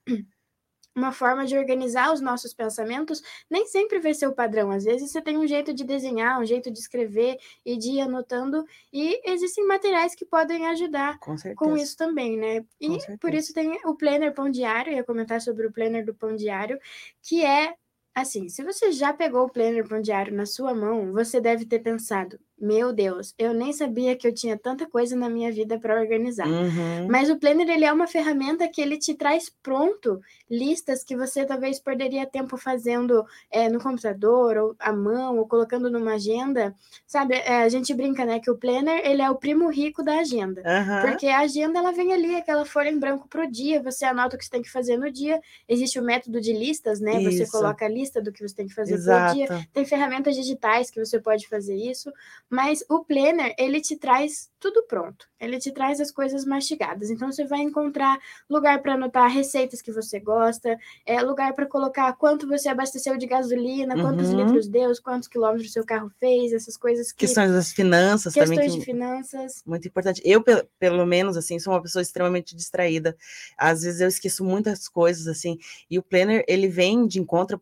uma 0.99 1.12
forma 1.12 1.47
de 1.47 1.57
organizar 1.57 2.12
os 2.12 2.21
nossos 2.21 2.52
pensamentos 2.52 3.23
nem 3.49 3.67
sempre 3.67 3.99
vai 4.00 4.12
ser 4.12 4.26
o 4.26 4.35
padrão. 4.35 4.71
Às 4.71 4.85
vezes 4.85 5.11
você 5.11 5.23
tem 5.23 5.38
um 5.38 5.47
jeito 5.47 5.73
de 5.73 5.85
desenhar, 5.85 6.40
um 6.40 6.45
jeito 6.45 6.71
de 6.71 6.78
escrever 6.78 7.38
e 7.64 7.76
de 7.76 7.93
ir 7.93 8.00
anotando, 8.00 8.64
e 8.93 9.21
existem 9.31 9.67
materiais 9.67 10.14
que 10.14 10.26
podem 10.26 10.67
ajudar 10.67 11.19
com, 11.19 11.37
com 11.57 11.76
isso 11.76 11.97
também, 11.97 12.37
né? 12.37 12.64
E 12.81 12.99
por 13.19 13.33
isso 13.33 13.55
tem 13.55 13.78
o 13.85 13.95
Planner 13.95 14.35
Pão 14.35 14.50
Diário, 14.50 14.93
eu 14.93 14.97
ia 14.97 15.05
comentar 15.05 15.40
sobre 15.40 15.67
o 15.67 15.73
Planner 15.73 16.05
do 16.05 16.14
Pão 16.14 16.35
Diário, 16.35 16.78
que 17.23 17.45
é 17.45 17.75
assim, 18.14 18.49
se 18.49 18.64
você 18.64 18.90
já 18.90 19.12
pegou 19.12 19.45
o 19.45 19.50
Planner 19.50 19.87
Pão 19.88 20.00
Diário 20.00 20.35
na 20.35 20.45
sua 20.45 20.75
mão, 20.75 21.12
você 21.12 21.40
deve 21.40 21.64
ter 21.64 21.78
pensado, 21.78 22.38
meu 22.61 22.93
Deus, 22.93 23.35
eu 23.38 23.55
nem 23.55 23.73
sabia 23.73 24.17
que 24.17 24.27
eu 24.27 24.35
tinha 24.35 24.59
tanta 24.59 24.87
coisa 24.87 25.15
na 25.17 25.29
minha 25.29 25.50
vida 25.53 25.79
para 25.79 26.00
organizar. 26.00 26.47
Uhum. 26.47 27.07
Mas 27.09 27.31
o 27.31 27.38
Planner 27.38 27.69
ele 27.69 27.85
é 27.85 27.93
uma 27.93 28.07
ferramenta 28.07 28.69
que 28.69 28.81
ele 28.81 28.99
te 28.99 29.15
traz 29.15 29.50
pronto 29.62 30.21
listas 30.50 31.05
que 31.05 31.17
você 31.17 31.45
talvez 31.47 31.79
perderia 31.79 32.27
tempo 32.27 32.57
fazendo 32.57 33.25
é, 33.50 33.69
no 33.69 33.81
computador 33.81 34.57
ou 34.57 34.77
à 34.79 34.93
mão 34.93 35.38
ou 35.38 35.47
colocando 35.47 35.91
numa 35.91 36.15
agenda, 36.15 36.75
sabe? 37.07 37.35
É, 37.35 37.62
a 37.62 37.69
gente 37.69 37.95
brinca, 37.95 38.25
né, 38.25 38.41
que 38.41 38.50
o 38.50 38.57
Planner 38.57 39.00
ele 39.05 39.23
é 39.23 39.31
o 39.31 39.37
primo 39.37 39.71
rico 39.71 40.03
da 40.03 40.19
agenda, 40.19 40.62
Uhum. 40.62 41.11
porque 41.11 41.27
a 41.27 41.41
agenda 41.41 41.79
ela 41.79 41.93
vem 41.93 42.12
ali 42.12 42.35
aquela 42.37 42.65
folha 42.65 42.88
em 42.88 42.99
branco 42.99 43.29
pro 43.29 43.50
dia, 43.50 43.83
você 43.83 44.05
anota 44.05 44.37
o 44.37 44.38
que 44.38 44.45
você 44.45 44.50
tem 44.50 44.62
que 44.62 44.71
fazer 44.71 44.97
no 44.97 45.11
dia. 45.11 45.41
Existe 45.69 45.99
o 45.99 46.03
método 46.03 46.41
de 46.41 46.53
listas, 46.53 47.00
né? 47.00 47.21
Você 47.23 47.43
Isso. 47.45 47.53
coloca 47.53 47.85
a 47.85 47.88
lista 47.88 48.21
do 48.21 48.33
que 48.33 48.47
você 48.47 48.55
tem 48.55 48.67
que 48.67 48.75
fazer 48.75 48.97
por 48.97 49.35
dia. 49.35 49.45
Exato. 49.45 49.69
Tem 49.73 49.85
ferramentas 49.85 50.35
digitais 50.35 50.91
que 50.91 50.99
você 51.05 51.21
pode 51.21 51.47
fazer 51.49 51.77
isso, 51.77 52.12
mas 52.50 52.85
o 52.88 53.05
Planner, 53.05 53.55
ele 53.59 53.81
te 53.81 53.97
traz 53.97 54.50
tudo 54.61 54.83
pronto. 54.85 55.28
Ele 55.40 55.59
te 55.59 55.71
traz 55.73 56.00
as 56.00 56.11
coisas 56.11 56.45
mastigadas. 56.45 57.11
Então 57.11 57.31
você 57.31 57.45
vai 57.45 57.61
encontrar 57.61 58.19
lugar 58.49 58.81
para 58.83 58.95
anotar 58.95 59.31
receitas 59.31 59.81
que 59.83 59.93
você 59.93 60.19
gosta, 60.21 60.78
é 61.07 61.21
lugar 61.23 61.52
para 61.55 61.67
colocar 61.67 62.12
quanto 62.14 62.47
você 62.49 62.69
abasteceu 62.69 63.17
de 63.17 63.26
gasolina, 63.26 63.99
quantos 63.99 64.31
Uhum. 64.31 64.37
litros 64.37 64.67
deu, 64.69 64.90
quantos 65.02 65.28
quilômetros 65.28 65.73
seu 65.73 65.85
carro 65.85 66.11
fez, 66.19 66.52
essas 66.52 66.76
coisas 66.76 67.12
que 67.12 67.19
Questões 67.21 67.50
das 67.52 67.73
finanças 67.73 68.37
também 68.37 68.59
questões 68.59 68.73
que 68.73 68.78
de 68.78 68.85
finanças. 68.85 69.64
muito 69.67 69.87
importante. 69.88 70.23
Eu, 70.25 70.43
pe- 70.43 70.67
pelo 70.78 71.05
menos, 71.07 71.37
assim, 71.37 71.59
sou 71.59 71.73
uma 71.75 71.83
pessoa 71.83 72.02
extremamente 72.02 72.57
distraída. 72.57 73.17
Às 73.57 73.83
vezes 73.83 74.00
eu 74.00 74.09
esqueço 74.09 74.45
muitas 74.45 74.88
coisas, 74.88 75.26
assim, 75.26 75.59
e 75.90 75.99
o 75.99 76.02
planner, 76.02 76.45
ele 76.49 76.69
vem 76.69 77.07
de 77.07 77.21
encontro 77.21 77.61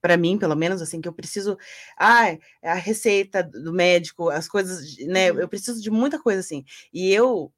para 0.00 0.16
mim, 0.16 0.38
pelo 0.38 0.54
menos, 0.56 0.80
assim, 0.82 1.00
que 1.00 1.08
eu 1.08 1.12
preciso, 1.12 1.56
ah, 1.98 2.36
a 2.62 2.74
receita 2.74 3.42
do 3.42 3.72
médico, 3.72 4.28
as 4.30 4.48
coisas, 4.48 4.96
né, 5.06 5.32
Uhum. 5.32 5.40
eu 5.40 5.48
preciso 5.48 5.80
de 5.82 5.90
muita 5.90 6.18
coisa, 6.20 6.40
assim, 6.40 6.64
e 6.92 7.12
eu, 7.12 7.52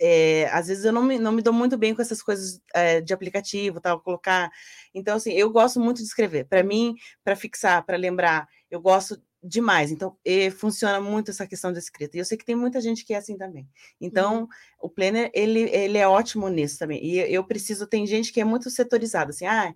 é, 0.00 0.46
às 0.52 0.66
vezes 0.68 0.84
eu 0.84 0.92
não 0.92 1.02
me, 1.02 1.18
não 1.18 1.32
me 1.32 1.42
dou 1.42 1.52
muito 1.54 1.78
bem 1.78 1.94
com 1.94 2.02
essas 2.02 2.22
coisas 2.22 2.60
é, 2.74 3.00
de 3.00 3.14
aplicativo, 3.14 3.80
tal, 3.80 4.00
colocar, 4.00 4.50
então, 4.94 5.16
assim, 5.16 5.32
eu 5.32 5.50
gosto 5.50 5.80
muito 5.80 5.98
de 5.98 6.04
escrever, 6.04 6.44
para 6.46 6.62
mim, 6.62 6.94
para 7.24 7.36
fixar, 7.36 7.84
para 7.84 7.96
lembrar, 7.96 8.46
eu 8.70 8.80
gosto 8.80 9.20
demais, 9.42 9.92
então, 9.92 10.16
e 10.24 10.50
funciona 10.50 11.00
muito 11.00 11.30
essa 11.30 11.46
questão 11.46 11.72
da 11.72 11.78
escrita, 11.78 12.16
e 12.16 12.20
eu 12.20 12.24
sei 12.24 12.36
que 12.36 12.44
tem 12.44 12.56
muita 12.56 12.80
gente 12.80 13.04
que 13.04 13.14
é 13.14 13.18
assim 13.18 13.36
também, 13.38 13.66
então, 14.00 14.40
Uhum. 14.42 14.48
o 14.80 14.88
planner, 14.90 15.30
ele, 15.34 15.60
ele 15.70 15.98
é 15.98 16.06
ótimo 16.08 16.48
nisso 16.48 16.78
também, 16.78 17.02
e 17.04 17.18
eu 17.32 17.44
preciso, 17.44 17.86
tem 17.86 18.06
gente 18.06 18.32
que 18.32 18.40
é 18.40 18.44
muito 18.44 18.68
setorizada, 18.70 19.30
assim, 19.30 19.46
ah, 19.46 19.72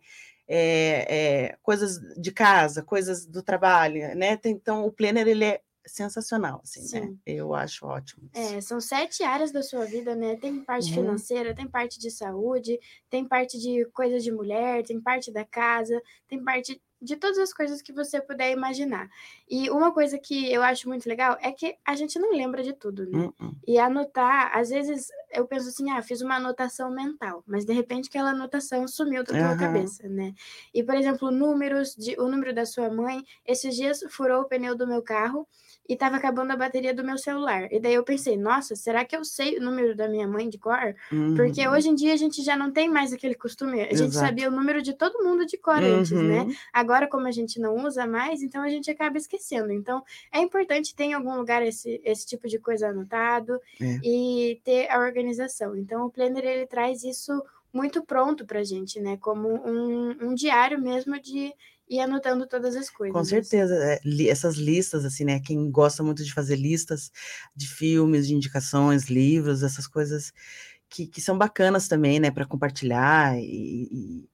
é, 0.52 1.46
é, 1.50 1.56
coisas 1.62 2.00
de 2.20 2.32
casa, 2.32 2.82
coisas 2.82 3.24
do 3.24 3.40
trabalho, 3.42 4.00
né? 4.16 4.36
Então, 4.44 4.84
o 4.84 4.90
planner, 4.90 5.28
ele 5.28 5.44
é 5.44 5.60
sensacional, 5.86 6.60
assim, 6.62 6.80
né? 6.92 7.06
Sim. 7.06 7.18
Eu 7.24 7.54
acho 7.54 7.86
ótimo. 7.86 8.28
É, 8.34 8.60
são 8.60 8.80
sete 8.80 9.22
áreas 9.22 9.52
da 9.52 9.62
sua 9.62 9.84
vida, 9.86 10.14
né? 10.14 10.36
Tem 10.36 10.62
parte 10.64 10.88
Uhum. 10.88 10.94
financeira, 10.94 11.54
tem 11.54 11.66
parte 11.68 11.98
de 12.00 12.10
saúde, 12.10 12.78
tem 13.08 13.24
parte 13.26 13.58
de 13.58 13.84
coisas 13.92 14.22
de 14.24 14.30
mulher, 14.32 14.84
tem 14.84 15.00
parte 15.00 15.32
da 15.32 15.44
casa, 15.44 16.00
tem 16.28 16.42
parte 16.42 16.80
de 17.02 17.16
todas 17.16 17.38
as 17.38 17.52
coisas 17.52 17.80
que 17.80 17.94
você 17.94 18.20
puder 18.20 18.50
imaginar. 18.52 19.08
E 19.48 19.70
uma 19.70 19.90
coisa 19.92 20.18
que 20.18 20.52
eu 20.52 20.62
acho 20.62 20.86
muito 20.86 21.08
legal 21.08 21.36
é 21.40 21.50
que 21.50 21.76
a 21.84 21.94
gente 21.94 22.18
não 22.18 22.30
lembra 22.32 22.62
de 22.62 22.74
tudo, 22.74 23.06
né? 23.08 23.18
Hum, 23.18 23.32
hum. 23.40 23.54
E 23.66 23.78
anotar, 23.78 24.50
às 24.54 24.68
vezes 24.68 25.08
eu 25.32 25.46
penso 25.46 25.68
assim, 25.68 25.90
ah, 25.90 26.02
fiz 26.02 26.20
uma 26.20 26.36
anotação 26.36 26.90
mental, 26.90 27.42
mas 27.46 27.64
de 27.64 27.72
repente 27.72 28.08
aquela 28.08 28.30
anotação 28.30 28.86
sumiu 28.88 29.22
da 29.24 29.34
tua 29.34 29.48
Aham. 29.48 29.56
cabeça, 29.56 30.08
né? 30.08 30.32
E, 30.74 30.82
por 30.82 30.94
exemplo, 30.94 31.30
números, 31.30 31.94
de, 31.94 32.14
o 32.18 32.28
número 32.28 32.54
da 32.54 32.66
sua 32.66 32.90
mãe, 32.90 33.22
esses 33.46 33.74
dias 33.76 34.00
furou 34.10 34.42
o 34.42 34.44
pneu 34.48 34.76
do 34.76 34.86
meu 34.86 35.02
carro 35.02 35.46
e 35.88 35.94
estava 35.94 36.16
acabando 36.16 36.52
a 36.52 36.56
bateria 36.56 36.94
do 36.94 37.02
meu 37.04 37.18
celular. 37.18 37.66
E 37.72 37.80
daí 37.80 37.94
eu 37.94 38.04
pensei, 38.04 38.36
nossa, 38.36 38.76
será 38.76 39.04
que 39.04 39.16
eu 39.16 39.24
sei 39.24 39.58
o 39.58 39.62
número 39.62 39.96
da 39.96 40.08
minha 40.08 40.26
mãe 40.28 40.48
de 40.48 40.58
cor? 40.58 40.94
Porque 41.34 41.66
Uhum. 41.66 41.74
hoje 41.74 41.88
em 41.88 41.94
dia 41.94 42.12
a 42.12 42.16
gente 42.16 42.42
já 42.42 42.56
não 42.56 42.70
tem 42.72 42.88
mais 42.88 43.12
aquele 43.12 43.34
costume, 43.34 43.80
a 43.82 43.94
gente 43.94 44.10
Exato. 44.10 44.26
sabia 44.26 44.48
o 44.48 44.52
número 44.52 44.82
de 44.82 44.94
todo 44.94 45.22
mundo 45.24 45.44
de 45.46 45.56
cor 45.58 45.82
antes, 45.82 46.22
né? 46.22 46.40
Uhum. 46.42 46.52
Agora, 46.72 47.08
como 47.08 47.26
a 47.26 47.30
gente 47.32 47.58
não 47.60 47.74
usa 47.84 48.06
mais, 48.06 48.42
então 48.42 48.62
a 48.62 48.68
gente 48.68 48.90
acaba 48.90 49.16
esquecendo. 49.16 49.72
Então, 49.72 50.02
é 50.32 50.38
importante 50.40 50.94
ter 50.94 51.04
em 51.04 51.14
algum 51.14 51.34
lugar 51.36 51.62
esse, 51.62 52.00
esse 52.04 52.26
tipo 52.26 52.46
de 52.48 52.58
coisa 52.58 52.88
anotado 52.88 53.60
É. 53.80 54.00
e 54.02 54.60
ter 54.64 54.88
a 54.90 54.98
organização. 54.98 55.19
Então, 55.76 56.06
o 56.06 56.10
Planner, 56.10 56.44
ele 56.44 56.66
traz 56.66 57.04
isso 57.04 57.42
muito 57.72 58.04
pronto 58.04 58.44
pra 58.46 58.62
gente, 58.64 59.00
né? 59.00 59.16
Como 59.16 59.48
um, 59.48 60.30
um 60.30 60.34
diário 60.34 60.80
mesmo 60.80 61.20
de 61.20 61.52
ir 61.88 62.00
anotando 62.00 62.46
todas 62.46 62.76
as 62.76 62.88
coisas. 62.88 63.16
Com 63.16 63.24
certeza, 63.24 63.74
é, 63.74 64.00
essas 64.28 64.56
listas, 64.56 65.04
assim, 65.04 65.24
né? 65.24 65.40
Quem 65.40 65.70
gosta 65.70 66.02
muito 66.02 66.24
de 66.24 66.32
fazer 66.32 66.56
listas 66.56 67.10
de 67.54 67.66
filmes, 67.68 68.28
de 68.28 68.34
indicações, 68.34 69.08
livros, 69.08 69.62
essas 69.62 69.86
coisas 69.86 70.32
que, 70.88 71.06
que 71.06 71.20
são 71.20 71.36
bacanas 71.36 71.88
também, 71.88 72.20
né? 72.20 72.30
Para 72.30 72.46
compartilhar 72.46 73.36
e, 73.38 74.28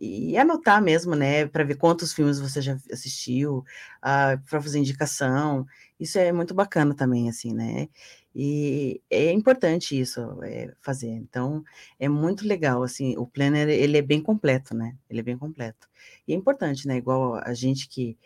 e, 0.00 0.30
e 0.32 0.36
anotar 0.38 0.82
mesmo, 0.82 1.14
né? 1.14 1.46
Para 1.46 1.64
ver 1.64 1.76
quantos 1.76 2.12
filmes 2.12 2.40
você 2.40 2.60
já 2.62 2.76
assistiu, 2.90 3.64
para 4.00 4.62
fazer 4.62 4.78
indicação. 4.78 5.66
Isso 6.00 6.18
é 6.18 6.32
muito 6.32 6.54
bacana 6.54 6.94
também, 6.94 7.28
assim, 7.28 7.52
né? 7.52 7.88
E 8.34 9.02
é 9.10 9.30
importante 9.30 9.98
isso 9.98 10.20
é, 10.42 10.72
fazer. 10.80 11.10
Então, 11.10 11.62
é 11.98 12.08
muito 12.08 12.46
legal, 12.46 12.82
assim, 12.82 13.16
o 13.16 13.26
planner, 13.26 13.68
ele 13.68 13.98
é 13.98 14.02
bem 14.02 14.22
completo, 14.22 14.74
né? 14.74 14.96
Ele 15.08 15.20
é 15.20 15.22
bem 15.22 15.36
completo. 15.36 15.88
E 16.26 16.32
é 16.32 16.36
importante, 16.36 16.86
né? 16.86 16.96
Igual 16.96 17.34
a 17.34 17.52
gente 17.52 17.88
que 17.88 18.16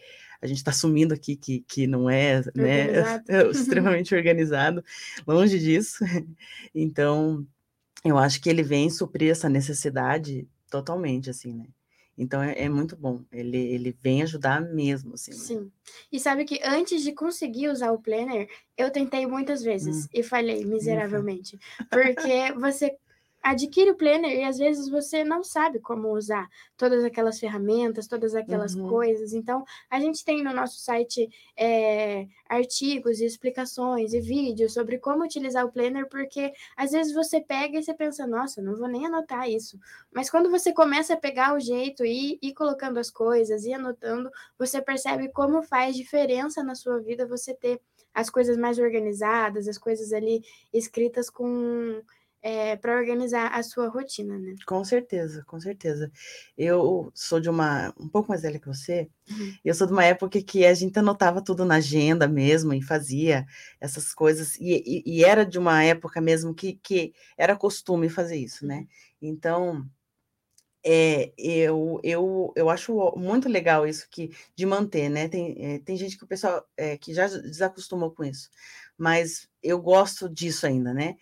a 0.40 0.46
gente 0.46 0.58
está 0.58 0.70
assumindo 0.70 1.14
aqui 1.14 1.34
que, 1.34 1.60
que 1.60 1.86
não 1.86 2.08
é 2.10 2.42
né, 2.54 2.86
extremamente 3.50 4.14
organizado, 4.14 4.84
longe 5.26 5.58
disso. 5.58 5.98
Então, 6.74 7.46
eu 8.04 8.18
acho 8.18 8.40
que 8.40 8.48
ele 8.48 8.62
vem 8.62 8.90
suprir 8.90 9.30
essa 9.30 9.48
necessidade 9.48 10.46
totalmente, 10.70 11.30
assim, 11.30 11.52
né? 11.52 11.66
Então 12.18 12.42
é, 12.42 12.54
é 12.62 12.68
muito 12.68 12.96
bom. 12.96 13.22
Ele, 13.30 13.56
ele 13.58 13.96
vem 14.02 14.22
ajudar 14.22 14.60
mesmo, 14.60 15.14
assim. 15.14 15.32
né? 15.32 15.36
Sim. 15.36 15.72
E 16.10 16.18
sabe 16.18 16.44
que 16.44 16.60
antes 16.64 17.02
de 17.02 17.12
conseguir 17.12 17.68
usar 17.68 17.92
o 17.92 17.98
Planner, 18.00 18.48
eu 18.76 18.90
tentei 18.90 19.26
muitas 19.26 19.62
vezes 19.62 20.04
Hum. 20.04 20.08
e 20.14 20.22
falhei 20.22 20.64
miseravelmente. 20.64 21.58
Porque 21.90 22.52
você 22.58 22.96
adquire 23.50 23.90
o 23.90 23.96
Planner 23.96 24.30
e 24.32 24.44
às 24.44 24.58
vezes 24.58 24.88
você 24.88 25.22
não 25.24 25.42
sabe 25.42 25.78
como 25.80 26.12
usar 26.12 26.48
todas 26.76 27.04
aquelas 27.04 27.38
ferramentas, 27.38 28.06
todas 28.06 28.34
aquelas 28.34 28.74
Uhum. 28.74 28.88
coisas. 28.88 29.32
Então, 29.32 29.64
a 29.90 30.00
gente 30.00 30.24
tem 30.24 30.42
no 30.42 30.52
nosso 30.52 30.78
site 30.80 31.28
é, 31.56 32.26
artigos 32.48 33.20
e 33.20 33.24
explicações 33.24 34.12
e 34.12 34.20
vídeos 34.20 34.74
sobre 34.74 34.98
como 34.98 35.24
utilizar 35.24 35.64
o 35.64 35.72
Planner, 35.72 36.08
porque 36.08 36.52
às 36.76 36.90
vezes 36.90 37.14
você 37.14 37.40
pega 37.40 37.78
e 37.78 37.82
você 37.82 37.94
pensa, 37.94 38.26
nossa, 38.26 38.60
não 38.60 38.76
vou 38.76 38.88
nem 38.88 39.06
anotar 39.06 39.48
isso. 39.48 39.78
Mas 40.12 40.28
quando 40.30 40.50
você 40.50 40.72
começa 40.72 41.14
a 41.14 41.16
pegar 41.16 41.54
o 41.54 41.60
jeito 41.60 42.04
e 42.04 42.38
ir 42.42 42.52
colocando 42.54 42.98
as 42.98 43.10
coisas 43.10 43.64
e 43.64 43.72
anotando, 43.72 44.30
você 44.58 44.80
percebe 44.82 45.28
como 45.32 45.62
faz 45.62 45.96
diferença 45.96 46.62
na 46.62 46.74
sua 46.74 47.00
vida 47.00 47.26
você 47.26 47.54
ter 47.54 47.80
as 48.14 48.30
coisas 48.30 48.56
mais 48.56 48.78
organizadas, 48.78 49.68
as 49.68 49.76
coisas 49.78 50.12
ali 50.12 50.42
escritas 50.72 51.28
com 51.28 52.02
para 52.80 52.96
organizar 52.96 53.48
a 53.52 53.62
sua 53.62 53.88
rotina, 53.88 54.38
né? 54.38 54.54
Com 54.66 54.84
certeza, 54.84 55.42
com 55.46 55.58
certeza. 55.58 56.10
Eu 56.56 57.10
sou 57.14 57.40
de 57.40 57.48
uma 57.50 57.92
um 57.98 58.08
pouco 58.08 58.28
mais 58.28 58.42
velha 58.42 58.58
que 58.60 58.66
você. 58.68 59.08
Uhum. 59.28 59.52
Eu 59.64 59.74
sou 59.74 59.86
de 59.86 59.92
uma 59.92 60.04
época 60.04 60.40
que 60.42 60.64
a 60.64 60.74
gente 60.74 60.98
anotava 60.98 61.42
tudo 61.42 61.64
na 61.64 61.76
agenda 61.76 62.28
mesmo 62.28 62.72
e 62.72 62.82
fazia 62.82 63.46
essas 63.80 64.14
coisas. 64.14 64.56
E, 64.60 65.02
e- 65.06 65.18
e 65.18 65.24
era 65.24 65.44
de 65.44 65.58
uma 65.58 65.82
época 65.82 66.20
mesmo 66.20 66.54
que, 66.54 66.74
que 66.82 67.12
era 67.36 67.56
costume 67.56 68.08
fazer 68.08 68.36
isso, 68.36 68.66
né? 68.66 68.86
Então, 69.20 69.84
é, 70.84 71.32
eu, 71.36 72.00
eu, 72.04 72.52
eu 72.56 72.70
acho 72.70 73.12
muito 73.16 73.48
legal 73.48 73.86
isso 73.86 74.06
que, 74.10 74.30
de 74.54 74.64
manter, 74.64 75.08
né? 75.08 75.28
Tem, 75.28 75.56
é, 75.74 75.78
tem 75.80 75.96
gente 75.96 76.16
que 76.16 76.24
o 76.24 76.28
pessoal 76.28 76.64
é, 76.76 76.96
que 76.96 77.12
já 77.12 77.26
desacostumou 77.26 78.12
com 78.12 78.24
isso, 78.24 78.48
mas 78.96 79.48
eu 79.62 79.80
gosto 79.80 80.28
disso 80.28 80.66
ainda, 80.66 80.94
né? 80.94 81.16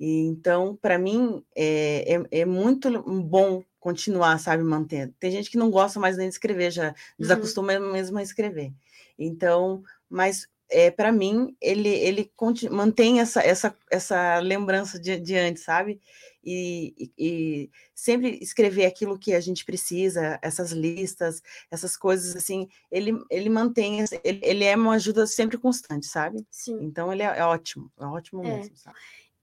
E, 0.00 0.20
então, 0.20 0.74
para 0.80 0.98
mim, 0.98 1.44
é, 1.54 2.14
é, 2.16 2.40
é 2.40 2.44
muito 2.46 2.90
bom 3.22 3.62
continuar, 3.78 4.38
sabe, 4.40 4.62
mantendo. 4.64 5.14
Tem 5.20 5.30
gente 5.30 5.50
que 5.50 5.58
não 5.58 5.70
gosta 5.70 6.00
mais 6.00 6.16
nem 6.16 6.26
de 6.26 6.34
escrever, 6.34 6.70
já 6.70 6.94
desacostuma 7.18 7.78
mesmo 7.78 8.16
a 8.18 8.22
escrever. 8.22 8.72
Então, 9.18 9.82
mas 10.08 10.48
é, 10.70 10.90
para 10.90 11.12
mim, 11.12 11.54
ele, 11.60 11.88
ele 11.90 12.32
mantém 12.70 13.20
essa, 13.20 13.42
essa, 13.42 13.76
essa 13.90 14.38
lembrança 14.38 14.98
de, 14.98 15.18
de 15.20 15.36
antes, 15.36 15.64
sabe? 15.64 16.00
E, 16.42 17.12
e- 17.18 17.70
sempre 17.94 18.38
escrever 18.40 18.86
aquilo 18.86 19.18
que 19.18 19.34
a 19.34 19.40
gente 19.40 19.64
precisa, 19.66 20.38
essas 20.40 20.70
listas, 20.70 21.42
essas 21.70 21.94
coisas 21.96 22.34
assim, 22.34 22.66
ele, 22.90 23.12
ele 23.30 23.50
mantém, 23.50 24.00
ele, 24.24 24.40
ele 24.42 24.64
é 24.64 24.74
uma 24.74 24.94
ajuda 24.94 25.26
sempre 25.26 25.58
constante, 25.58 26.06
sabe? 26.06 26.46
Sim. 26.50 26.78
Então, 26.80 27.12
ele 27.12 27.22
é, 27.22 27.38
é 27.38 27.44
ótimo, 27.44 27.92
é 28.00 28.06
ótimo 28.06 28.42
É. 28.42 28.56
mesmo, 28.56 28.76
sabe? 28.76 28.96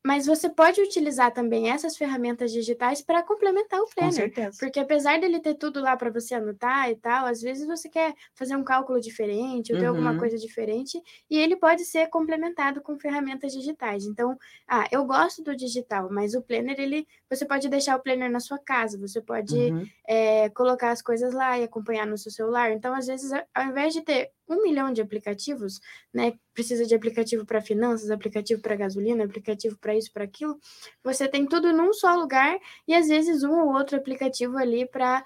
Mas 0.08 0.26
você 0.26 0.50
pode 0.50 0.82
utilizar 0.82 1.32
também 1.34 1.70
essas 1.70 1.98
ferramentas 1.98 2.52
digitais 2.52 3.02
para 3.02 3.24
complementar 3.24 3.80
o 3.82 3.90
planner. 3.90 4.02
Com 4.02 4.10
certeza. 4.12 4.58
Porque 4.58 4.80
apesar 4.80 5.20
dele 5.20 5.40
ter 5.40 5.56
tudo 5.56 5.82
lá 5.82 5.96
para 5.98 6.10
você 6.12 6.36
anotar 6.36 6.90
e 6.90 6.96
tal, 6.96 7.26
às 7.26 7.42
vezes 7.42 7.66
você 7.68 7.90
quer 7.90 8.14
fazer 8.36 8.56
um 8.56 8.64
cálculo 8.64 9.00
diferente 9.02 9.72
ou 9.72 9.78
ter 9.78 9.86
alguma 9.88 10.16
Uhum. 10.16 10.18
coisa 10.18 10.38
diferente, 10.38 11.02
e 11.30 11.38
ele 11.38 11.56
pode 11.56 11.86
ser 11.86 12.08
complementado 12.10 12.82
com 12.82 12.98
ferramentas 13.00 13.52
digitais. 13.54 14.06
Então, 14.06 14.38
ah, 14.68 14.88
eu 14.92 15.06
gosto 15.06 15.44
do 15.44 15.56
digital, 15.56 16.10
mas 16.12 16.34
o 16.36 16.42
planner, 16.42 16.80
ele, 16.80 17.08
você 17.30 17.46
pode 17.46 17.70
deixar 17.70 17.96
o 17.98 18.02
planner 18.02 18.32
na 18.32 18.40
sua 18.40 18.60
casa, 18.60 18.98
você 19.00 19.22
pode 19.22 19.76
Uhum. 19.76 19.92
eh, 20.08 20.50
colocar 20.52 20.92
as 20.92 21.02
coisas 21.02 21.34
lá 21.34 21.58
e 21.60 21.64
acompanhar 21.64 22.06
no 22.08 22.18
seu 22.18 22.32
celular. 22.32 22.72
Então, 22.72 22.94
às 22.94 23.08
vezes, 23.08 23.32
ao 23.54 23.64
invés 23.66 23.94
de 23.94 24.02
ter 24.04 24.32
um 24.48 24.64
milhão 24.64 24.92
de 24.94 25.02
aplicativos, 25.02 25.80
né? 26.14 26.34
Precisa 26.54 26.86
de 26.86 26.96
aplicativo 26.96 27.46
para 27.46 27.62
finanças, 27.62 28.10
aplicativo 28.12 28.62
para 28.62 28.76
gasolina, 28.76 29.24
aplicativo 29.24 29.78
para 29.78 29.96
isso, 29.96 30.12
para 30.12 30.24
aquilo. 30.24 30.60
Você 31.04 31.28
tem 31.28 31.46
tudo 31.46 31.72
num 31.74 31.94
só 31.94 32.16
lugar 32.16 32.58
e 32.88 32.94
às 32.94 33.08
vezes 33.08 33.44
um 33.44 33.60
ou 33.62 33.74
outro 33.74 33.98
aplicativo 33.98 34.58
ali 34.58 34.86
para 34.88 35.24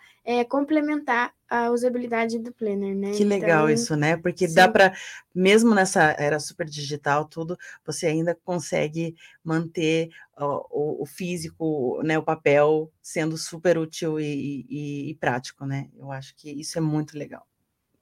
complementar 0.49 1.33
a 1.49 1.71
usabilidade 1.71 2.39
do 2.39 2.53
planner, 2.53 2.95
né? 2.95 3.09
Que 3.13 3.25
legal 3.25 3.69
Então, 3.69 3.69
isso, 3.69 3.95
né? 3.95 4.15
Porque 4.15 4.47
dá 4.47 4.67
sim. 4.67 4.69
para, 4.69 4.93
mesmo 5.35 5.75
nessa 5.75 6.15
era 6.17 6.39
super 6.39 6.65
digital, 6.65 7.25
tudo, 7.27 7.57
você 7.85 8.07
ainda 8.07 8.33
consegue 8.45 9.15
manter 9.43 10.09
ó, 10.37 10.65
o, 10.71 11.03
o 11.03 11.05
físico, 11.05 12.01
né, 12.03 12.17
o 12.17 12.23
papel 12.23 12.89
sendo 13.01 13.37
super 13.37 13.77
útil 13.77 14.17
e, 14.19 14.65
e- 14.69 15.09
e 15.11 15.15
prático, 15.15 15.65
né? 15.65 15.89
Eu 15.97 16.09
acho 16.11 16.33
que 16.35 16.49
isso 16.51 16.77
é 16.77 16.81
muito 16.81 17.17
legal 17.17 17.45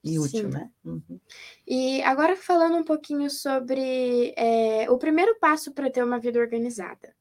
e 0.03 0.17
útil, 0.19 0.43
Sim. 0.43 0.57
né? 0.57 0.69
Uhum. 0.83 1.19
E 1.67 2.01
agora 2.03 2.35
falando 2.35 2.77
um 2.77 2.83
pouquinho 2.83 3.29
sobre 3.29 4.33
eh, 4.37 4.89
o 4.89 4.97
primeiro 4.97 5.37
passo 5.39 5.73
para 5.73 5.89
ter 5.89 6.03
uma 6.03 6.19
vida 6.19 6.39
organizada. 6.39 7.13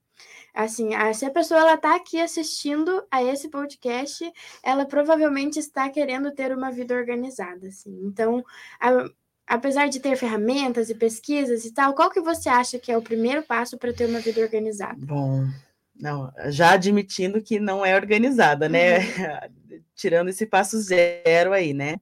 Assim, 0.55 0.91
se 1.15 1.25
a 1.25 1.31
pessoa 1.31 1.61
ela 1.61 1.75
está 1.75 1.95
aqui 1.95 2.21
assistindo 2.21 3.07
a 3.11 3.23
esse 3.23 3.49
podcast, 3.49 4.29
ela 4.63 4.85
provavelmente 4.85 5.59
está 5.59 5.89
querendo 5.89 6.33
ter 6.33 6.53
uma 6.53 6.71
vida 6.71 6.95
organizada, 6.95 7.69
assim. 7.69 7.97
Então, 8.03 8.45
a- 8.81 9.09
apesar 9.47 9.89
de 9.89 10.01
ter 10.01 10.17
ferramentas 10.17 10.91
e 10.91 10.95
pesquisas 10.95 11.65
e 11.65 11.73
tal, 11.73 11.95
qual 11.95 12.11
que 12.11 12.21
você 12.21 12.49
acha 12.49 12.79
que 12.79 12.91
é 12.91 12.99
o 12.99 13.03
primeiro 13.03 13.43
passo 13.43 13.79
para 13.79 13.93
ter 13.93 14.09
uma 14.09 14.21
vida 14.21 14.41
organizada? 14.41 14.99
Bom, 14.99 15.47
não, 15.95 16.33
já 16.49 16.73
admitindo 16.73 17.41
que 17.41 17.61
não 17.61 17.85
é 17.85 17.95
organizada, 17.95 18.69
né? 18.69 18.99
Tirando 19.95 20.29
esse 20.29 20.47
passo 20.47 20.81
zero 20.81 21.53
aí, 21.53 21.73
né? 21.73 21.97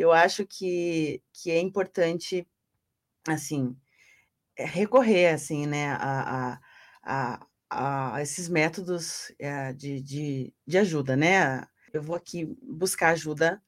Eu 0.00 0.12
acho 0.12 0.46
que, 0.46 1.22
que 1.30 1.50
é 1.50 1.60
importante, 1.60 2.48
assim, 3.28 3.76
é 4.56 4.64
recorrer, 4.64 5.34
assim, 5.34 5.66
né, 5.66 5.88
a, 5.92 6.54
a, 7.04 7.40
a, 7.68 8.16
a 8.16 8.22
esses 8.22 8.48
métodos 8.48 9.30
eh, 9.38 9.74
de, 9.74 10.00
de, 10.00 10.54
de 10.66 10.78
ajuda, 10.78 11.16
né? 11.16 11.66
Eu 11.92 12.02
vou 12.02 12.16
aqui 12.16 12.46
buscar 12.62 13.10
ajuda 13.10 13.62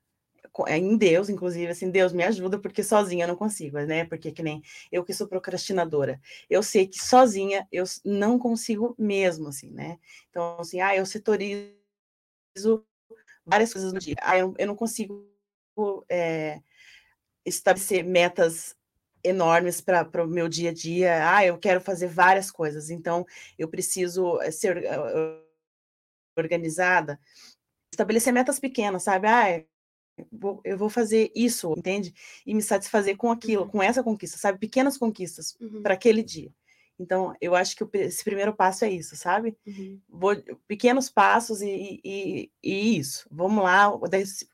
é, 0.69 0.79
em 0.79 0.97
Deus, 0.97 1.29
inclusive, 1.29 1.71
assim, 1.71 1.91
Deus 1.91 2.15
me 2.15 2.25
ajuda, 2.25 2.59
porque 2.59 2.83
sozinha 2.83 3.25
eu 3.25 3.29
não 3.29 3.37
consigo, 3.37 3.79
né? 3.81 4.07
Porque 4.07 4.33
que 4.33 4.43
nem 4.43 4.63
eu 4.91 5.05
que 5.05 5.13
sou 5.13 5.29
procrastinadora, 5.29 6.19
eu 6.49 6.63
sei 6.63 6.87
que 6.87 6.99
sozinha 6.99 7.69
eu 7.71 7.85
não 8.07 8.39
consigo 8.39 8.95
mesmo, 8.99 9.49
assim, 9.49 9.71
né? 9.71 9.99
Então, 10.31 10.57
assim, 10.61 10.81
ah, 10.81 10.97
eu 10.97 11.05
setorizo 11.05 11.77
várias 13.45 13.73
coisas 13.73 13.93
no 13.93 13.99
dia, 14.01 14.17
ah, 14.23 14.39
eu, 14.39 14.55
eu 14.59 14.67
não 14.67 14.77
consigo 14.77 15.32
é, 16.09 16.61
estabelecer 17.47 18.05
metas 18.05 18.77
enormes 19.25 19.81
para 19.81 20.25
o 20.25 20.29
meu 20.29 20.49
dia 20.49 20.71
a 20.71 20.75
dia, 20.75 21.37
ah, 21.37 21.45
eu 21.47 21.59
quero 21.59 21.81
fazer 21.81 22.09
várias 22.09 22.51
coisas, 22.51 22.91
então 22.91 23.25
eu 23.59 23.69
preciso 23.69 24.41
eh, 24.43 24.51
ser 24.51 24.79
eh, 24.85 25.43
organizada, 26.37 27.21
estabelecer 27.93 28.33
metas 28.33 28.59
pequenas, 28.59 29.03
sabe? 29.05 29.29
Ah, 29.29 29.65
vou- 30.31 30.61
eu 30.65 30.77
vou 30.79 30.91
fazer 30.91 31.31
isso, 31.35 31.73
entende? 31.77 32.15
E 32.47 32.55
me 32.55 32.63
satisfazer 32.63 33.17
com 33.17 33.31
aquilo, 33.31 33.63
Uhum. 33.65 33.69
com 33.69 33.83
essa 33.83 34.03
conquista, 34.03 34.39
sabe? 34.39 34.59
Pequenas 34.59 34.99
conquistas 34.99 35.57
Uhum, 35.61 35.83
para 35.83 35.95
aquele 35.95 36.23
dia. 36.23 36.53
Então, 36.99 37.35
eu 37.41 37.55
acho 37.55 37.77
que 37.77 37.99
esse 37.99 38.23
primeiro 38.25 38.55
passo 38.55 38.85
é 38.85 38.91
isso, 38.91 39.17
sabe? 39.17 39.57
uhum, 39.67 40.01
Vou, 40.09 40.35
pequenos 40.69 41.09
passos 41.11 41.63
e, 41.63 42.01
e, 42.05 42.51
e 42.63 42.99
isso. 42.99 43.27
Vamos 43.31 43.65
lá, 43.65 43.91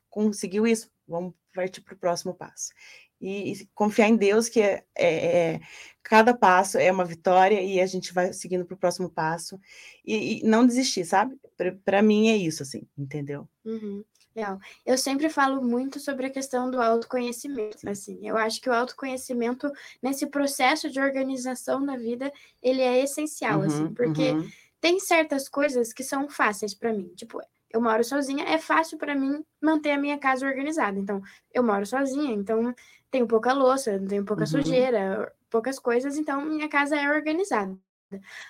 conseguiu 0.09 0.65
isso, 0.65 0.89
vamos 1.09 1.33
partir 1.53 1.81
para 1.81 1.93
o 1.95 1.97
próximo 1.97 2.33
passo. 2.33 2.71
E, 3.19 3.51
e 3.51 3.65
confiar 3.75 4.07
em 4.07 4.15
Deus, 4.15 4.47
que 4.47 4.61
é, 4.61 4.83
é- 4.95 5.53
é- 5.55 5.59
cada 6.01 6.33
passo 6.33 6.77
é 6.77 6.89
uma 6.91 7.03
vitória 7.03 7.61
e 7.61 7.81
a 7.81 7.85
gente 7.85 8.13
vai 8.13 8.31
seguindo 8.31 8.65
para 8.65 8.75
o 8.75 8.77
próximo 8.77 9.09
passo. 9.09 9.59
E, 10.05 10.39
e 10.39 10.43
não 10.43 10.65
desistir, 10.65 11.03
sabe? 11.05 11.37
Para 11.83 12.01
mim 12.01 12.29
é 12.29 12.37
isso, 12.37 12.63
assim, 12.63 12.87
entendeu? 12.97 13.47
uhum. 13.65 14.03
Legal. 14.35 14.59
Eu 14.85 14.97
sempre 14.97 15.27
falo 15.29 15.61
muito 15.61 15.99
sobre 15.99 16.27
a 16.27 16.29
questão 16.29 16.69
do 16.69 16.79
autoconhecimento, 16.81 17.89
assim. 17.89 18.19
Eu 18.27 18.37
acho 18.37 18.61
que 18.61 18.69
o 18.69 18.73
autoconhecimento 18.73 19.69
nesse 20.01 20.27
processo 20.27 20.89
de 20.89 20.99
organização 21.01 21.83
da 21.85 21.97
vida, 21.97 22.31
ele 22.61 22.81
é 22.81 23.03
essencial, 23.03 23.61
assim, 23.63 23.85
Uhum, 23.85 23.93
porque 23.95 24.31
uhum. 24.31 24.47
tem 24.79 24.99
certas 24.99 25.49
coisas 25.49 25.91
que 25.91 26.03
são 26.03 26.29
fáceis 26.29 26.73
para 26.73 26.93
mim. 26.93 27.11
Tipo, 27.15 27.41
eu 27.71 27.81
moro 27.81 28.03
sozinha, 28.03 28.45
é 28.45 28.57
fácil 28.57 28.97
para 28.97 29.15
mim 29.15 29.43
manter 29.61 29.91
a 29.91 29.97
minha 29.99 30.17
casa 30.19 30.45
organizada. 30.47 30.99
Então, 30.99 31.21
eu 31.53 31.63
moro 31.63 31.85
sozinha, 31.85 32.33
então 32.33 32.73
tenho 33.11 33.27
pouca 33.27 33.53
louça, 33.53 33.99
tenho 34.07 34.25
pouca 34.25 34.45
Uhum. 34.45 34.45
sujeira, 34.45 35.31
poucas 35.49 35.79
coisas, 35.79 36.17
então 36.17 36.43
minha 36.45 36.69
casa 36.69 36.95
é 36.95 37.09
organizada. 37.09 37.77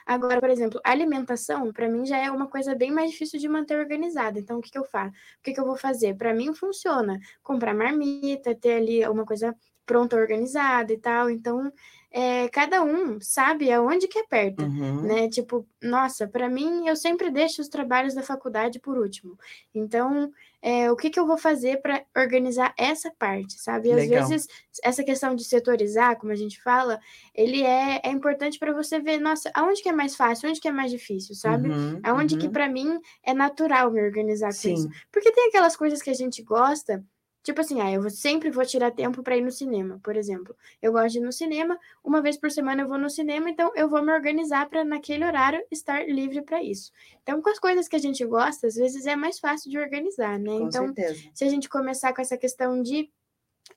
Agora, 0.06 0.40
por 0.40 0.50
exemplo, 0.50 0.80
alimentação, 0.84 1.72
para 1.74 1.90
mim 1.90 2.06
já 2.06 2.18
é 2.18 2.32
uma 2.32 2.48
coisa 2.48 2.76
bem 2.76 2.92
mais 2.92 3.12
difícil 3.12 3.40
de 3.40 3.48
manter 3.50 3.78
organizada. 3.80 4.40
Então, 4.40 4.58
o 4.60 4.62
que 4.62 4.72
que 4.72 4.78
eu 4.78 4.86
faço? 4.86 5.12
O 5.12 5.42
que 5.44 5.54
que 5.54 5.60
eu 5.60 5.66
vou 5.66 5.78
fazer? 5.78 6.16
Para 6.16 6.34
mim 6.34 6.54
funciona 6.54 7.20
comprar 7.44 7.74
marmita, 7.76 8.56
ter 8.56 8.74
ali 8.74 9.08
uma 9.08 9.26
coisa 9.26 9.56
pronta, 9.86 10.16
organizada 10.16 10.94
e 10.94 10.98
tal. 11.00 11.30
Então, 11.30 11.72
é, 12.12 12.48
cada 12.50 12.84
um 12.84 13.20
sabe 13.22 13.72
aonde 13.72 14.08
que 14.08 14.18
aperta 14.20 14.64
Uhum. 14.64 15.02
né? 15.04 15.30
Tipo, 15.30 15.68
nossa, 15.82 16.28
para 16.28 16.50
mim 16.50 16.88
eu 16.88 16.96
sempre 16.96 17.30
deixo 17.30 17.62
os 17.62 17.68
trabalhos 17.68 18.14
da 18.16 18.24
faculdade 18.24 18.80
por 18.80 18.98
último. 18.98 19.38
Então, 19.74 20.32
é, 20.62 20.92
o 20.92 20.96
que 20.96 21.10
que 21.10 21.20
eu 21.20 21.26
vou 21.28 21.38
fazer 21.38 21.82
para 21.82 22.04
organizar 22.18 22.74
essa 22.78 23.12
parte, 23.18 23.62
sabe? 23.62 23.90
E 23.90 23.92
às 23.92 23.98
Legal. 24.00 24.28
vezes 24.28 24.48
essa 24.84 25.04
questão 25.04 25.36
de 25.36 25.44
setorizar, 25.44 26.18
como 26.18 26.32
a 26.32 26.36
gente 26.36 26.62
fala, 26.62 27.00
ele 27.34 27.62
é, 27.64 28.02
é 28.04 28.10
importante 28.10 28.58
para 28.58 28.74
você 28.74 29.00
ver, 29.00 29.20
nossa, 29.20 29.52
aonde 29.54 29.82
que 29.82 29.90
é 29.90 29.94
mais 29.94 30.16
fácil, 30.16 30.50
onde 30.50 30.60
que 30.60 30.68
é 30.68 30.72
mais 30.72 30.92
difícil, 30.92 31.36
sabe? 31.36 31.70
Uhum, 31.70 32.00
Aonde 32.04 32.38
que 32.38 32.48
uhum. 32.48 32.52
para 32.52 32.68
mim 32.68 33.00
é 33.24 33.34
natural 33.34 33.92
me 33.92 34.02
organizar 34.02 34.50
com 34.50 34.70
isso. 34.70 34.84
Sim. 34.84 34.90
Porque 35.12 35.32
tem 35.32 35.48
aquelas 35.48 35.76
coisas 35.76 36.02
que 36.02 36.10
a 36.10 36.14
gente 36.14 36.42
gosta, 36.44 37.04
tipo 37.44 37.62
assim, 37.62 37.80
ah, 37.82 37.92
eu 37.92 38.10
sempre 38.10 38.50
vou 38.52 38.66
tirar 38.66 38.92
tempo 38.92 39.24
para 39.24 39.38
ir 39.38 39.42
no 39.42 39.52
cinema, 39.52 40.00
por 40.04 40.16
exemplo. 40.16 40.56
Eu 40.82 40.92
gosto 40.92 41.14
de 41.14 41.20
ir 41.20 41.22
no 41.22 41.32
cinema, 41.32 41.78
uma 42.04 42.22
vez 42.22 42.38
por 42.38 42.52
semana 42.52 42.84
eu 42.84 42.88
vou 42.88 42.98
no 42.98 43.10
cinema, 43.10 43.50
então 43.50 43.72
eu 43.76 43.90
vou 43.90 44.04
me 44.04 44.12
organizar 44.14 44.70
para 44.70 44.84
naquele 44.84 45.26
horário 45.26 45.64
estar 45.72 46.08
livre 46.08 46.42
para 46.44 46.62
isso. 46.64 46.92
Então, 47.24 47.42
com 47.42 47.50
as 47.50 47.60
coisas 47.60 47.88
que 47.88 47.96
a 47.96 48.00
gente 48.00 48.26
gosta, 48.26 48.68
às 48.68 48.76
vezes 48.76 49.06
é 49.06 49.16
mais 49.16 49.40
fácil 49.40 49.70
de 49.72 49.78
organizar, 49.78 50.40
né? 50.40 50.52
Com 50.58 50.68
Então, 50.68 50.86
certeza. 50.86 51.32
se 51.34 51.44
a 51.44 51.50
gente 51.50 51.70
começar 51.70 52.14
com 52.14 52.22
essa 52.22 52.38
questão 52.38 52.82
de 52.82 53.10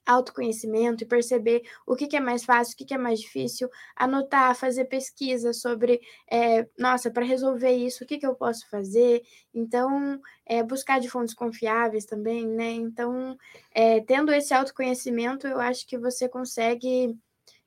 autoconhecimento 0.07 1.05
e 1.05 1.07
perceber 1.07 1.63
o 1.87 1.95
que, 1.95 2.07
que 2.07 2.17
é 2.17 2.21
mais 2.21 2.45
fácil, 2.45 2.75
o 2.75 2.77
que, 2.77 2.85
que 2.85 2.95
é 2.95 2.99
mais 2.99 3.21
difícil, 3.21 3.69
anotar, 3.97 4.55
fazer 4.55 4.87
pesquisa 4.87 5.53
sobre, 5.53 6.01
eh, 6.31 6.67
nossa, 6.79 7.11
para 7.11 7.25
resolver 7.25 7.71
isso, 7.73 8.05
o 8.05 8.07
que, 8.07 8.19
que 8.19 8.27
eu 8.27 8.35
posso 8.35 8.69
fazer? 8.69 9.23
Então, 9.55 10.21
eh, 10.47 10.63
buscar 10.63 11.01
de 11.01 11.09
fontes 11.09 11.35
confiáveis 11.35 12.05
também, 12.05 12.47
né? 12.47 12.73
Então, 12.73 13.37
eh, 13.75 14.01
tendo 14.03 14.33
esse 14.33 14.53
autoconhecimento, 14.55 15.47
eu 15.47 15.61
acho 15.61 15.87
que 15.87 15.99
você 15.99 16.29
consegue 16.29 17.17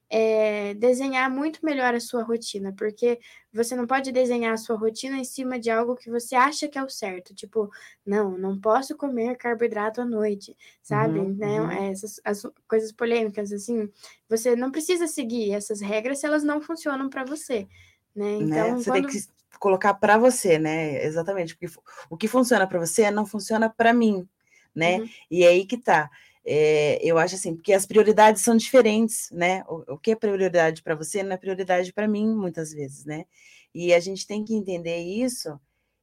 eh, 0.10 0.74
desenhar 0.76 1.30
muito 1.30 1.66
melhor 1.66 1.96
a 1.96 2.00
sua 2.00 2.24
rotina, 2.24 2.74
porque 2.78 3.20
você 3.52 3.76
não 3.76 3.88
pode 3.88 4.12
desenhar 4.12 4.54
a 4.54 4.58
sua 4.58 4.78
rotina 4.78 5.18
em 5.18 5.24
cima 5.24 5.58
de 5.60 5.70
algo 5.70 5.96
que 5.96 6.10
você 6.10 6.36
acha 6.36 6.68
que 6.68 6.78
é 6.78 6.84
o 6.84 6.90
certo, 6.90 7.34
tipo, 7.34 7.70
não, 8.06 8.38
não 8.38 8.60
posso 8.60 8.96
comer 8.96 9.36
carboidrato 9.38 10.02
à 10.02 10.06
noite, 10.06 10.56
sabe? 10.82 11.20
Uhum, 11.20 11.36
Né? 11.36 11.62
uhum. 11.62 11.72
Essas 11.92 12.20
as 12.24 12.44
coisas 12.68 12.92
polêmicas, 12.92 13.52
assim, 13.52 13.90
você 14.30 14.56
não 14.56 14.72
precisa 14.72 15.08
seguir 15.08 15.52
essas 15.52 15.82
regras 15.82 16.20
se 16.20 16.26
elas 16.26 16.44
não 16.44 16.62
funcionam 16.62 17.10
para 17.10 17.24
você, 17.24 17.68
né? 18.16 18.38
né? 18.40 18.70
Então, 18.70 18.78
Você 18.78 18.92
tem 18.92 19.02
quando... 19.04 19.12
que 19.12 19.20
colocar 19.60 19.94
para 19.96 20.18
você, 20.18 20.60
né? 20.60 21.04
Exatamente, 21.04 21.56
porque 21.56 21.74
o 22.10 22.18
que 22.18 22.28
funciona 22.28 22.68
para 22.68 22.80
você 22.80 23.10
não 23.10 23.26
funciona 23.26 23.70
para 23.70 23.94
mim, 23.94 24.28
né? 24.76 25.00
Uhum, 25.00 25.10
E 25.32 25.44
é 25.44 25.48
aí 25.48 25.66
que 25.66 25.78
tá. 25.78 26.10
É, 26.46 27.00
eu 27.04 27.18
acho 27.18 27.36
assim, 27.36 27.56
porque 27.56 27.74
as 27.74 27.86
prioridades 27.86 28.44
são 28.44 28.56
diferentes, 28.56 29.30
né? 29.32 29.64
O, 29.68 29.96
o 29.96 29.98
que 29.98 30.12
é 30.12 30.16
prioridade 30.16 30.84
para 30.84 30.96
você 30.96 31.24
não 31.24 31.34
é 31.34 31.38
prioridade 31.38 31.92
para 31.92 32.08
mim, 32.08 32.28
muitas 32.36 32.72
vezes, 32.72 33.04
né? 33.06 33.26
E 33.74 33.94
a 33.94 34.00
gente 34.00 34.28
tem 34.28 34.44
que 34.46 34.54
entender 34.56 35.00
isso 35.00 35.60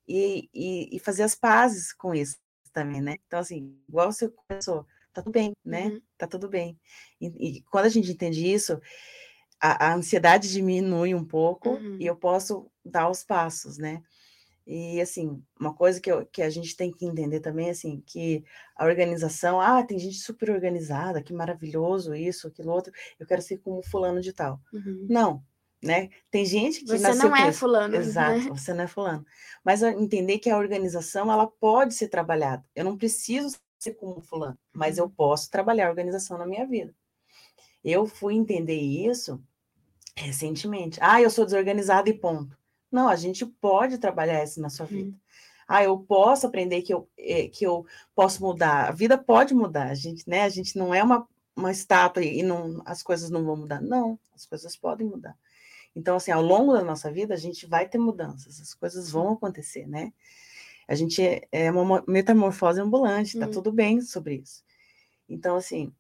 e, 0.07 0.49
e, 0.53 0.97
e 0.97 0.99
fazer 0.99 1.23
as 1.23 1.35
pazes 1.35 1.93
com 1.93 2.15
isso 2.15 2.37
também, 2.73 3.01
né? 3.01 3.17
Então, 3.27 3.39
assim, 3.39 3.77
igual 3.89 4.11
você 4.11 4.29
começou, 4.29 4.85
tá 5.13 5.23
tudo 5.23 5.33
bem, 5.33 5.53
né? 5.65 5.87
uhum, 5.89 6.03
Tá 6.19 6.27
tudo 6.27 6.49
bem. 6.49 6.79
E, 7.21 7.59
e 7.59 7.63
quando 7.71 7.87
a 7.87 7.89
gente 7.91 8.11
entende 8.11 8.47
isso, 8.53 8.81
a, 9.61 9.91
a 9.91 9.95
ansiedade 9.95 10.51
diminui 10.51 11.15
um 11.15 11.25
pouco 11.25 11.71
uhum. 11.71 11.97
e 12.01 12.07
eu 12.07 12.17
posso 12.17 12.67
dar 12.85 13.09
os 13.09 13.23
passos, 13.23 13.79
né? 13.79 14.03
E, 14.67 15.01
assim, 15.01 15.43
uma 15.59 15.75
coisa 15.75 16.01
que, 16.01 16.11
eu, 16.11 16.25
que 16.27 16.41
a 16.41 16.51
gente 16.51 16.77
tem 16.77 16.93
que 16.93 17.05
entender 17.05 17.41
também, 17.41 17.71
assim, 17.71 18.03
que 18.07 18.45
a 18.77 18.85
organização, 18.85 19.61
ah, 19.61 19.83
tem 19.83 19.99
gente 19.99 20.17
super 20.17 20.51
organizada, 20.51 21.23
que 21.23 21.33
maravilhoso 21.33 22.15
isso, 22.15 22.47
aquilo 22.47 22.71
outro, 22.71 22.93
eu 23.19 23.27
quero 23.27 23.43
ser 23.43 23.59
como 23.59 23.83
fulano 23.83 24.21
de 24.21 24.33
tal. 24.33 24.61
Uhum. 24.73 25.07
Não, 25.11 25.45
né? 25.83 26.11
Tem 26.31 26.45
gente 26.45 26.81
que 26.81 26.87
Você 26.87 27.15
não 27.15 27.37
é 27.37 27.53
fulano. 27.53 27.97
Exato, 27.97 28.39
né? 28.39 28.49
você 28.51 28.73
não 28.73 28.85
é 28.85 28.87
fulano. 28.87 29.27
Mas 29.65 29.83
entender 29.83 30.39
que 30.39 30.49
a 30.49 30.57
organização, 30.57 31.31
ela 31.31 31.47
pode 31.47 31.95
ser 31.95 32.09
trabalhada. 32.09 32.65
Eu 32.75 32.85
não 32.85 32.97
preciso 32.97 33.59
ser 33.79 33.95
como 33.95 34.21
fulano, 34.21 34.57
mas 34.73 34.97
eu 34.97 35.05
uhum. 35.05 35.11
posso 35.11 35.51
trabalhar 35.51 35.89
a 35.89 35.91
organização 35.91 36.39
na 36.39 36.47
minha 36.47 36.65
vida. 36.67 36.95
Eu 37.83 38.07
fui 38.07 38.35
entender 38.35 38.79
isso 38.79 39.43
recentemente. 40.17 41.01
Ah, 41.03 41.21
eu 41.21 41.31
sou 41.31 41.45
desorganizada 41.45 42.09
e 42.09 42.15
ponto. 42.15 42.57
Não, 42.93 43.09
a 43.09 43.17
gente 43.17 43.47
pode 43.47 43.99
trabalhar 43.99 44.45
isso 44.45 44.61
na 44.61 44.69
sua 44.69 44.87
vida. 44.87 45.11
Hum. 45.11 45.17
Ah, 45.67 45.83
eu 45.83 45.99
posso 45.99 46.47
aprender 46.47 46.83
que 46.83 46.93
eu, 46.93 47.09
eh, 47.17 47.49
que 47.49 47.65
eu 47.65 47.87
posso 48.15 48.43
mudar. 48.43 48.89
A 48.89 48.93
vida 48.93 49.17
pode 49.17 49.55
mudar. 49.55 49.89
A 49.89 49.95
gente, 49.95 50.29
né? 50.29 50.43
A 50.43 50.49
gente 50.49 50.77
não 50.77 50.95
é 50.95 51.03
uma, 51.03 51.27
uma 51.57 51.71
estátua 51.71 52.23
e 52.23 52.43
não, 52.43 52.83
as 52.85 53.03
coisas 53.03 53.31
não 53.31 53.45
vão 53.45 53.57
mudar. 53.57 53.81
Não, 53.81 54.19
as 54.35 54.45
coisas 54.45 54.77
podem 54.77 55.07
mudar. 55.07 55.35
Então, 55.97 56.17
assim, 56.17 56.31
ao 56.31 56.43
longo 56.43 56.73
da 56.73 56.83
nossa 56.83 57.11
vida, 57.11 57.35
a 57.35 57.39
gente 57.39 57.67
vai 57.67 57.89
ter 57.89 57.99
mudanças, 57.99 58.61
as 58.61 58.75
coisas 58.75 59.11
vão 59.11 59.33
acontecer, 59.33 59.87
né? 59.87 60.13
A 60.89 60.95
gente 60.95 61.23
é, 61.23 61.47
é 61.53 61.71
uma 61.71 62.03
metamorfose 62.07 62.81
ambulante, 62.81 63.39
tá 63.39 63.47
hum. 63.47 63.51
tudo 63.51 63.73
bem 63.73 64.01
sobre 64.01 64.37
isso. 64.37 64.63
Então, 65.29 65.57
assim, 65.57 65.93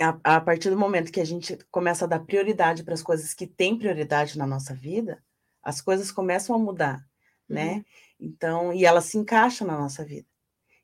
a, 0.00 0.36
a, 0.36 0.40
partir 0.40 0.70
do 0.70 0.78
momento 0.78 1.12
que 1.12 1.20
a 1.20 1.26
gente 1.26 1.58
começa 1.70 2.04
a 2.04 2.08
dar 2.08 2.20
prioridade 2.20 2.84
para 2.84 2.94
as 2.94 3.02
coisas 3.02 3.34
que 3.34 3.46
têm 3.46 3.78
prioridade 3.78 4.38
na 4.38 4.46
nossa 4.46 4.74
vida, 4.74 5.22
as 5.62 5.80
coisas 5.80 6.10
começam 6.10 6.54
a 6.54 6.58
mudar, 6.58 7.04
né? 7.48 7.74
uhum. 7.74 7.84
Então, 8.20 8.72
e 8.72 8.84
elas 8.84 9.04
se 9.04 9.18
encaixam 9.18 9.66
na 9.66 9.78
nossa 9.78 10.04
vida. 10.04 10.26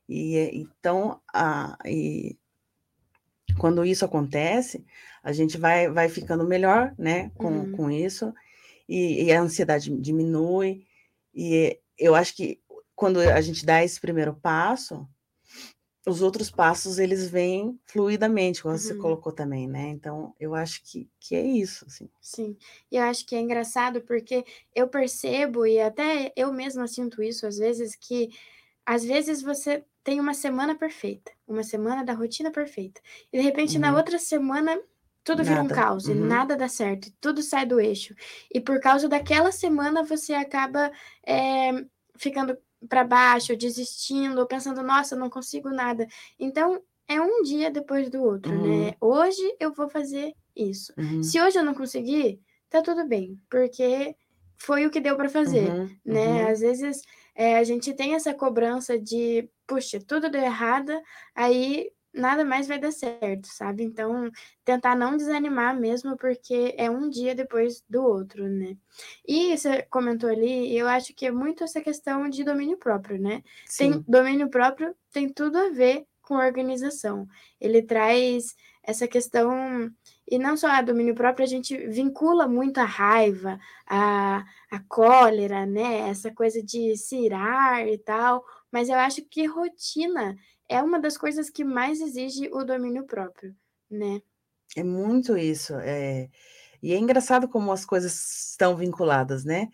E 0.07 0.37
então, 0.53 1.19
a, 1.33 1.77
e 1.85 2.37
quando 3.57 3.85
isso 3.85 4.05
acontece, 4.05 4.85
a 5.23 5.31
gente 5.31 5.57
vai, 5.57 5.89
vai 5.89 6.09
ficando 6.09 6.45
melhor, 6.45 6.93
né, 6.97 7.31
com, 7.35 7.47
uhum. 7.47 7.71
com 7.71 7.91
isso, 7.91 8.33
e, 8.87 9.23
e, 9.23 9.31
a 9.33 9.41
ansiedade 9.41 9.89
diminui. 9.97 10.85
E 11.33 11.79
eu 11.97 12.13
acho 12.13 12.35
que 12.35 12.61
quando 12.95 13.19
a 13.19 13.41
gente 13.41 13.65
dá 13.65 13.83
esse 13.83 13.99
primeiro 13.99 14.35
passo, 14.35 15.07
os 16.05 16.21
outros 16.21 16.51
passos 16.51 16.99
eles 16.99 17.27
vêm 17.27 17.79
fluidamente, 17.85 18.61
como 18.61 18.75
uhum. 18.75 18.79
você 18.79 18.95
colocou 18.95 19.31
também, 19.31 19.67
né? 19.67 19.89
Então, 19.89 20.33
eu 20.39 20.53
acho 20.53 20.83
que, 20.83 21.09
que 21.19 21.35
é 21.35 21.41
isso, 21.41 21.85
assim. 21.87 22.09
Sim, 22.21 22.55
e 22.91 22.97
eu 22.97 23.03
acho 23.03 23.25
que 23.25 23.35
é 23.35 23.39
engraçado 23.39 24.01
porque 24.01 24.45
eu 24.73 24.87
percebo, 24.87 25.65
e 25.65 25.79
até 25.79 26.31
eu 26.35 26.53
mesma 26.53 26.87
sinto 26.87 27.23
isso 27.23 27.47
às 27.47 27.57
vezes, 27.57 27.95
que 27.95 28.29
às 28.85 29.03
vezes 29.03 29.41
você 29.41 29.83
tem 30.03 30.19
uma 30.19 30.35
semana 30.35 30.75
perfeita, 30.75 31.31
uma 31.47 31.63
semana 31.63 32.03
da 32.03 32.13
rotina 32.13 32.51
perfeita, 32.51 33.01
e 33.33 33.37
de 33.39 33.43
repente 33.43 33.75
uhum. 33.75 33.81
na 33.81 33.95
outra 33.95 34.19
semana 34.19 34.79
tudo 35.23 35.39
nada. 35.39 35.49
vira 35.49 35.63
um 35.63 35.67
caos, 35.67 36.05
uhum. 36.05 36.15
e 36.15 36.19
nada 36.19 36.55
dá 36.55 36.67
certo, 36.67 37.11
tudo 37.19 37.41
sai 37.41 37.65
do 37.65 37.79
eixo. 37.79 38.13
E 38.53 38.61
por 38.61 38.79
causa 38.79 39.09
daquela 39.09 39.51
semana 39.51 40.03
você 40.03 40.33
acaba 40.33 40.91
é, 41.25 41.71
ficando 42.15 42.55
para 42.87 43.03
baixo, 43.03 43.55
desistindo, 43.55 44.39
ou 44.39 44.47
pensando, 44.47 44.83
nossa, 44.83 45.15
não 45.15 45.29
consigo 45.29 45.69
nada. 45.69 46.07
Então, 46.39 46.81
é 47.07 47.19
um 47.21 47.43
dia 47.43 47.69
depois 47.69 48.09
do 48.09 48.21
outro, 48.23 48.51
né? 48.51 48.57
uhum. 48.57 48.85
né? 48.85 48.95
Hoje 48.99 49.55
eu 49.59 49.73
vou 49.73 49.89
fazer 49.89 50.33
isso. 50.55 50.93
Uhum. 50.97 51.21
Se 51.21 51.39
hoje 51.39 51.57
eu 51.57 51.63
não 51.63 51.73
conseguir, 51.73 52.39
tá 52.69 52.81
tudo 52.81 53.07
bem, 53.07 53.39
porque 53.49 54.15
foi 54.57 54.85
o 54.85 54.89
que 54.89 54.99
deu 54.99 55.15
para 55.15 55.29
fazer, 55.29 55.69
uhum. 55.69 55.89
né? 56.03 56.43
Uhum. 56.43 56.47
Às 56.49 56.59
vezes 56.61 57.01
é, 57.35 57.57
a 57.57 57.63
gente 57.63 57.93
tem 57.93 58.15
essa 58.15 58.33
cobrança 58.33 58.97
de, 58.97 59.49
puxa, 59.67 59.99
tudo 59.99 60.29
deu 60.29 60.41
errado, 60.41 60.91
aí 61.35 61.91
nada 62.15 62.45
mais 62.45 62.67
vai 62.67 62.79
dar 62.79 62.91
certo, 62.91 63.47
sabe? 63.47 63.83
Então, 63.83 64.31
tentar 64.63 64.95
não 64.95 65.17
desanimar 65.17 65.77
mesmo, 65.79 66.17
porque 66.17 66.73
é 66.77 66.89
um 66.89 67.09
dia 67.09 67.35
depois 67.35 67.83
do 67.89 68.03
outro, 68.03 68.47
né? 68.47 68.77
E 69.27 69.55
você 69.57 69.83
comentou 69.83 70.29
ali, 70.29 70.75
eu 70.75 70.87
acho 70.87 71.13
que 71.13 71.25
é 71.25 71.31
muito 71.31 71.63
essa 71.63 71.81
questão 71.81 72.29
de 72.29 72.43
domínio 72.43 72.77
próprio, 72.77 73.21
né? 73.21 73.43
Sim. 73.65 73.91
Tem 73.91 74.05
domínio 74.07 74.49
próprio 74.49 74.95
tem 75.11 75.29
tudo 75.29 75.57
a 75.57 75.69
ver 75.69 76.05
com 76.21 76.35
organização. 76.35 77.25
Ele 77.61 77.81
traz 77.81 78.55
essa 78.83 79.07
questão 79.07 79.89
e 80.29 80.37
não 80.37 80.57
só 80.57 80.67
a 80.67 80.81
domínio 80.81 81.15
próprio, 81.15 81.45
a 81.45 81.47
gente 81.47 81.77
vincula 81.87 82.47
muito 82.47 82.79
a 82.79 82.85
raiva, 82.85 83.59
a, 83.87 84.43
a 84.69 84.79
cólera, 84.87 85.65
né? 85.65 86.09
Essa 86.09 86.33
coisa 86.33 86.61
de 86.61 86.97
se 86.97 87.15
irar 87.17 87.87
e 87.87 87.97
tal, 87.97 88.43
mas 88.71 88.89
eu 88.89 88.95
acho 88.95 89.21
que 89.23 89.45
rotina 89.45 90.35
é 90.69 90.81
uma 90.81 90.99
das 90.99 91.17
coisas 91.17 91.49
que 91.49 91.63
mais 91.63 92.01
exige 92.01 92.49
o 92.51 92.63
domínio 92.63 93.05
próprio, 93.05 93.55
né? 93.89 94.21
É 94.75 94.83
muito 94.83 95.37
isso. 95.37 95.73
É... 95.75 96.29
E 96.81 96.93
é 96.93 96.97
engraçado 96.97 97.47
como 97.47 97.71
as 97.71 97.85
coisas 97.85 98.51
estão 98.51 98.75
vinculadas, 98.75 99.43
né? 99.43 99.69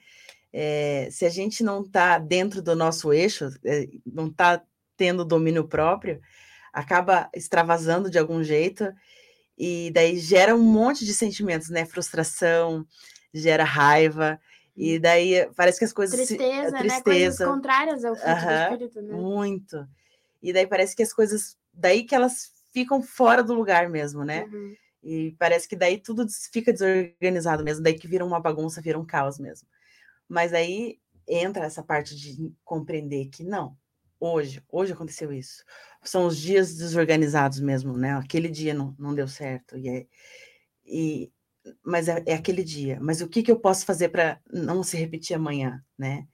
É... 0.51 1.09
Se 1.11 1.25
a 1.25 1.29
gente 1.29 1.63
não 1.63 1.81
está 1.81 2.17
dentro 2.17 2.61
do 2.61 2.75
nosso 2.75 3.11
eixo, 3.13 3.49
é... 3.65 3.87
não 4.05 4.27
está 4.27 4.61
tendo 4.97 5.25
domínio 5.25 5.67
próprio, 5.67 6.21
acaba 6.71 7.29
extravasando 7.33 8.09
de 8.09 8.19
algum 8.19 8.43
jeito, 8.43 8.93
e 9.57 9.91
daí 9.93 10.17
gera 10.17 10.55
um 10.55 10.61
monte 10.61 11.05
de 11.05 11.13
sentimentos, 11.13 11.69
né? 11.69 11.85
Frustração, 11.85 12.85
gera 13.33 13.63
raiva, 13.63 14.39
e 14.75 14.97
hum. 14.97 15.01
daí 15.01 15.49
parece 15.55 15.79
que 15.79 15.85
as 15.85 15.93
coisas. 15.93 16.15
Tristeza, 16.15 16.69
se... 16.69 16.77
tristeza. 16.77 16.89
né? 16.89 17.01
Coisas 17.03 17.47
contrárias 17.47 18.05
ao 18.05 18.13
-huh, 18.13 18.69
do 18.69 18.73
espírito, 18.73 19.01
né? 19.01 19.13
Muito. 19.13 19.87
E 20.41 20.51
daí 20.51 20.67
parece 20.67 20.95
que 20.95 21.03
as 21.03 21.13
coisas, 21.13 21.57
daí 21.73 22.03
que 22.03 22.15
elas 22.15 22.51
ficam 22.73 23.01
fora 23.01 23.43
do 23.43 23.53
lugar 23.53 23.89
mesmo, 23.89 24.23
né? 24.23 24.45
Uhum. 24.45 24.75
E 25.03 25.35
parece 25.37 25.67
que 25.67 25.75
daí 25.75 25.97
tudo 25.97 26.25
fica 26.51 26.71
desorganizado 26.71 27.63
mesmo, 27.63 27.83
daí 27.83 27.93
que 27.93 28.07
vira 28.07 28.25
uma 28.25 28.39
bagunça, 28.39 28.81
vira 28.81 28.99
um 28.99 29.05
caos 29.05 29.39
mesmo. 29.39 29.67
Mas 30.27 30.53
aí 30.53 30.99
entra 31.27 31.65
essa 31.65 31.83
parte 31.83 32.15
de 32.15 32.53
compreender 32.63 33.27
que 33.29 33.43
não, 33.43 33.77
hoje, 34.19 34.63
hoje 34.69 34.93
aconteceu 34.93 35.33
isso. 35.33 35.63
São 36.03 36.27
os 36.27 36.37
dias 36.37 36.75
desorganizados 36.75 37.59
mesmo, 37.59 37.97
né? 37.97 38.13
Aquele 38.13 38.49
dia 38.49 38.73
não, 38.73 38.95
não 38.97 39.13
deu 39.13 39.27
certo. 39.27 39.77
E, 39.77 39.89
é, 39.89 40.07
e 40.85 41.31
mas 41.83 42.07
é, 42.07 42.23
é, 42.25 42.33
aquele 42.33 42.63
dia. 42.63 42.99
Mas 43.01 43.21
o 43.21 43.27
que, 43.27 43.43
que 43.43 43.51
eu 43.51 43.59
posso 43.59 43.85
fazer 43.85 44.09
para 44.09 44.39
não 44.51 44.83
se 44.83 44.97
repetir 44.97 45.35
amanhã, 45.35 45.83
né? 45.97 46.27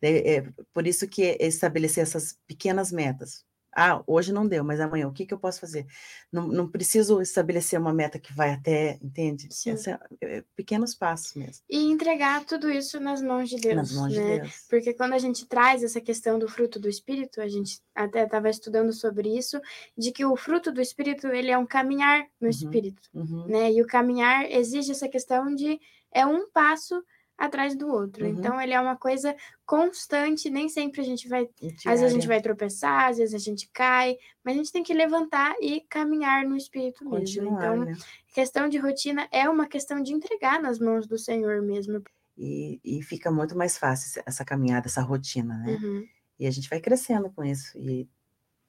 É, 0.00 0.36
é, 0.36 0.52
por 0.72 0.86
isso 0.86 1.06
que 1.08 1.22
é 1.22 1.46
estabelecer 1.46 2.02
essas 2.02 2.38
pequenas 2.46 2.90
metas. 2.90 3.44
Ah, 3.74 4.02
hoje 4.06 4.32
não 4.32 4.46
deu, 4.46 4.62
mas 4.62 4.80
amanhã 4.80 5.08
o 5.08 5.12
que, 5.12 5.24
que 5.24 5.32
eu 5.32 5.38
posso 5.38 5.60
fazer? 5.60 5.86
Não, 6.30 6.46
não 6.46 6.68
preciso 6.68 7.20
estabelecer 7.22 7.80
uma 7.80 7.92
meta 7.92 8.18
que 8.18 8.32
vai 8.32 8.52
até, 8.52 8.98
entende? 9.02 9.48
Essa, 9.66 9.98
é, 10.20 10.38
é, 10.38 10.44
pequenos 10.54 10.94
passos 10.94 11.34
mesmo. 11.34 11.64
E 11.70 11.90
entregar 11.90 12.44
tudo 12.44 12.70
isso 12.70 13.00
nas 13.00 13.22
mãos 13.22 13.48
de 13.48 13.56
Deus. 13.56 13.76
Nas 13.76 13.92
mãos 13.92 14.14
né? 14.14 14.22
de 14.22 14.40
Deus. 14.40 14.66
Porque 14.68 14.92
quando 14.92 15.14
a 15.14 15.18
gente 15.18 15.46
traz 15.46 15.82
essa 15.82 16.00
questão 16.00 16.38
do 16.38 16.48
fruto 16.48 16.78
do 16.78 16.88
Espírito, 16.88 17.40
a 17.40 17.48
gente 17.48 17.80
até 17.94 18.24
estava 18.24 18.50
estudando 18.50 18.92
sobre 18.92 19.36
isso, 19.36 19.60
de 19.96 20.12
que 20.12 20.24
o 20.24 20.36
fruto 20.36 20.70
do 20.70 20.80
Espírito 20.80 21.28
ele 21.28 21.50
é 21.50 21.56
um 21.56 21.66
caminhar 21.66 22.20
no 22.40 22.46
uhum, 22.46 22.50
Espírito, 22.50 23.02
uhum. 23.14 23.46
né? 23.46 23.72
E 23.72 23.80
o 23.80 23.86
caminhar 23.86 24.50
exige 24.50 24.92
essa 24.92 25.08
questão 25.08 25.54
de 25.54 25.80
é 26.12 26.26
um 26.26 26.50
passo 26.50 27.02
atrás 27.44 27.74
do 27.74 27.88
outro. 27.88 28.24
Uhum. 28.24 28.30
Então 28.30 28.60
ele 28.60 28.72
é 28.72 28.80
uma 28.80 28.96
coisa 28.96 29.34
constante, 29.66 30.48
nem 30.48 30.68
sempre 30.68 31.00
a 31.00 31.04
gente 31.04 31.28
vai, 31.28 31.48
às 31.86 32.00
vezes 32.00 32.04
a 32.04 32.08
gente 32.08 32.28
vai 32.28 32.40
tropeçar, 32.40 33.08
às 33.08 33.18
vezes 33.18 33.34
a 33.34 33.38
gente 33.38 33.68
cai, 33.72 34.16
mas 34.44 34.54
a 34.54 34.58
gente 34.58 34.72
tem 34.72 34.82
que 34.82 34.94
levantar 34.94 35.54
e 35.60 35.80
caminhar 35.88 36.44
no 36.44 36.56
espírito 36.56 37.04
mesmo. 37.08 37.48
Então, 37.48 37.84
né? 37.84 37.96
questão 38.32 38.68
de 38.68 38.78
rotina 38.78 39.28
é 39.32 39.48
uma 39.48 39.66
questão 39.66 40.00
de 40.00 40.12
entregar 40.12 40.62
nas 40.62 40.78
mãos 40.78 41.06
do 41.06 41.18
Senhor 41.18 41.60
mesmo. 41.62 42.00
E, 42.38 42.80
e 42.84 43.02
fica 43.02 43.30
muito 43.30 43.56
mais 43.58 43.76
fácil 43.76 44.22
essa 44.24 44.44
caminhada, 44.44 44.86
essa 44.86 45.02
rotina, 45.02 45.58
né? 45.58 45.72
Uhum. 45.82 46.06
E 46.38 46.46
a 46.46 46.50
gente 46.50 46.70
vai 46.70 46.80
crescendo 46.80 47.28
com 47.30 47.44
isso. 47.44 47.76
E, 47.76 48.08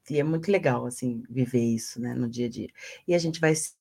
e 0.09 0.19
é 0.19 0.23
muito 0.23 0.51
legal, 0.51 0.85
assim, 0.85 1.23
viver 1.29 1.63
isso, 1.63 2.01
né, 2.01 2.13
no 2.13 2.27
dia 2.27 2.47
a 2.47 2.49
dia. 2.49 2.69
E 3.07 3.13
a 3.13 3.19
gente 3.19 3.39
vai 3.39 3.53
se, 3.55 3.73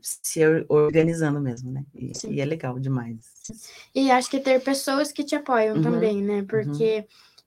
se 0.00 0.40
organizando 0.68 1.40
mesmo, 1.40 1.72
né? 1.72 1.84
E, 1.94 2.12
e, 2.28 2.40
é 2.40 2.44
legal 2.44 2.78
demais. 2.78 3.18
E 3.94 4.10
acho 4.10 4.30
que 4.30 4.40
ter 4.40 4.60
pessoas 4.60 5.12
que 5.12 5.24
te 5.24 5.34
apoiam 5.34 5.76
uhum, 5.76 5.82
também, 5.82 6.22
né? 6.22 6.44
Porque 6.48 6.98
uhum. 6.98 7.04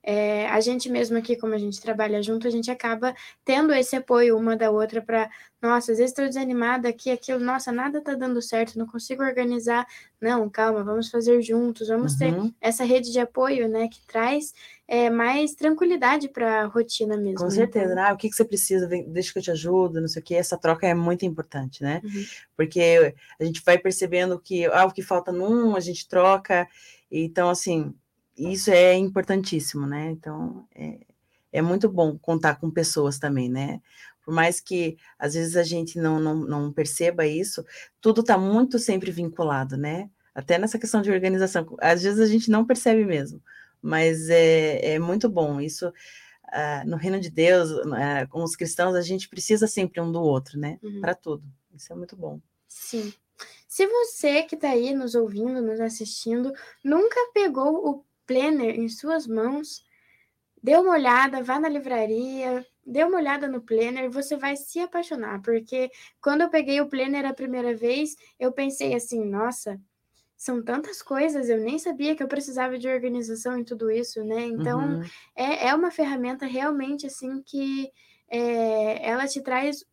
É, 0.08 0.48
a 0.50 0.60
gente 0.60 0.88
mesmo 0.88 1.18
aqui, 1.18 1.36
como 1.36 1.56
a 1.56 1.58
gente 1.58 1.82
trabalha 1.82 2.22
junto, 2.22 2.48
a 2.48 2.52
gente 2.52 2.70
acaba 2.70 3.16
tendo 3.44 3.74
esse 3.74 3.96
apoio 3.96 4.38
uma 4.38 4.56
da 4.56 4.70
outra 4.70 5.02
para, 5.02 5.28
nossa, 5.60 5.94
às 5.94 5.98
vezes 5.98 6.12
estou 6.12 6.28
desanimada 6.28 6.88
aqui, 6.88 7.10
aquilo, 7.10 7.40
nossa, 7.40 7.72
nada 7.72 7.98
está 7.98 8.14
dando 8.14 8.40
certo, 8.40 8.78
não 8.78 8.86
consigo 8.86 9.24
organizar. 9.24 9.88
Não, 10.22 10.48
calma, 10.48 10.84
vamos 10.84 11.10
fazer 11.10 11.42
juntos, 11.42 11.88
vamos 11.88 12.14
uhum. 12.14 12.20
ter 12.20 12.54
essa 12.62 12.84
rede 12.84 13.12
de 13.12 13.20
apoio, 13.20 13.68
né, 13.68 13.88
que 13.88 14.00
traz 14.06 14.54
é, 14.88 15.10
mais 15.10 15.56
tranquilidade 15.56 16.30
para 16.30 16.62
a 16.62 16.66
rotina 16.66 17.18
mesmo. 17.18 17.40
Com 17.40 17.50
certeza, 17.50 17.86
então. 17.86 17.96
né? 17.96 18.10
Ah, 18.10 18.14
o 18.14 18.18
que, 18.18 18.30
que 18.30 18.36
você 18.36 18.46
precisa, 18.46 18.88
deixa 18.88 19.34
que 19.34 19.40
eu 19.40 19.44
te 19.44 19.50
ajudo, 19.50 20.00
não 20.00 20.08
sei 20.08 20.22
o 20.22 20.26
que, 20.26 20.36
essa 20.36 20.56
troca 20.56 20.86
é 20.86 20.94
muito 20.94 21.26
importante, 21.26 21.82
né? 21.82 22.00
Uhum. 22.04 22.26
Porque 22.56 23.16
a 23.40 23.44
gente 23.44 23.60
vai 23.66 23.80
percebendo 23.80 24.40
que 24.40 24.66
ah, 24.66 24.86
o 24.86 24.92
que 24.92 25.02
falta 25.02 25.32
num, 25.32 25.76
a 25.76 25.80
gente 25.80 26.08
troca, 26.08 26.68
então, 27.12 27.50
assim, 27.50 27.92
isso 28.38 28.70
é 28.72 28.94
importantíssimo, 28.96 29.86
né? 29.88 30.12
Então, 30.12 30.68
é, 30.76 31.00
é 31.52 31.62
muito 31.62 31.90
bom 31.90 32.18
contar 32.18 32.56
com 32.56 32.70
pessoas 32.70 33.18
também, 33.18 33.50
né? 33.50 33.82
Por 34.24 34.34
mais 34.34 34.60
que 34.60 34.98
às 35.18 35.36
vezes 35.36 35.56
a 35.56 35.64
gente 35.64 36.00
não, 36.00 36.20
não, 36.20 36.36
não 36.36 36.74
perceba 36.74 37.26
isso, 37.26 37.64
tudo 38.02 38.22
está 38.22 38.38
muito 38.38 38.80
sempre 38.80 39.12
vinculado, 39.12 39.78
né? 39.78 40.10
Até 40.34 40.58
nessa 40.58 40.80
questão 40.80 41.02
de 41.02 41.12
organização. 41.12 41.66
Às 41.80 42.04
vezes 42.04 42.20
a 42.20 42.26
gente 42.26 42.50
não 42.50 42.66
percebe 42.66 43.06
mesmo, 43.06 43.42
mas 43.82 44.30
é, 44.30 44.96
é 44.96 45.00
muito 45.00 45.30
bom. 45.30 45.62
Isso, 45.62 45.88
uh, 45.88 46.88
no 46.88 46.98
reino 46.98 47.20
de 47.20 47.30
Deus, 47.30 47.72
uh, 47.72 48.28
com 48.30 48.44
os 48.44 48.56
cristãos, 48.56 48.96
a 48.96 49.02
gente 49.02 49.30
precisa 49.30 49.68
sempre 49.68 50.02
um 50.02 50.12
do 50.12 50.22
outro, 50.22 50.60
né? 50.60 50.78
Uhum. 50.84 51.00
Para 51.00 51.16
tudo. 51.16 51.44
Isso 51.74 51.94
é 51.94 51.96
muito 51.96 52.18
bom. 52.18 52.42
Sim. 52.68 53.14
Se 53.68 53.86
você 53.88 54.44
que 54.44 54.56
está 54.56 54.70
aí 54.70 54.94
nos 54.94 55.16
ouvindo, 55.16 55.62
nos 55.62 55.80
assistindo, 55.80 56.52
nunca 56.84 57.20
pegou 57.34 57.90
o 57.90 58.06
planner 58.26 58.80
em 58.80 58.90
suas 58.90 59.28
mãos, 59.28 59.84
dê 60.62 60.76
uma 60.76 60.92
olhada, 60.92 61.44
vá 61.44 61.60
na 61.60 61.70
livraria, 61.70 62.66
dê 62.86 63.04
uma 63.04 63.18
olhada 63.18 63.48
no 63.48 63.62
planner, 63.62 64.10
você 64.10 64.36
vai 64.36 64.56
se 64.56 64.80
apaixonar, 64.80 65.42
porque 65.42 65.90
quando 66.22 66.42
eu 66.42 66.50
peguei 66.50 66.82
o 66.82 66.90
planner 66.90 67.26
a 67.26 67.34
primeira 67.34 67.76
vez, 67.76 68.16
eu 68.40 68.52
pensei 68.52 68.94
assim, 68.94 69.24
nossa, 69.26 69.80
são 70.38 70.62
tantas 70.64 71.02
coisas, 71.02 71.50
eu 71.50 71.60
nem 71.60 71.80
sabia 71.80 72.16
que 72.16 72.22
eu 72.22 72.28
precisava 72.28 72.78
de 72.78 72.88
organização 72.88 73.58
em 73.58 73.64
tudo 73.64 73.90
isso, 73.90 74.24
né? 74.24 74.42
Então, 74.42 74.80
uhum. 74.80 75.04
é, 75.36 75.68
é 75.68 75.76
uma 75.76 75.92
ferramenta 75.92 76.46
realmente 76.46 77.08
assim 77.08 77.42
que 77.42 77.90
é, 78.30 79.10
ela 79.10 79.28
te 79.28 79.42
traz 79.42 79.86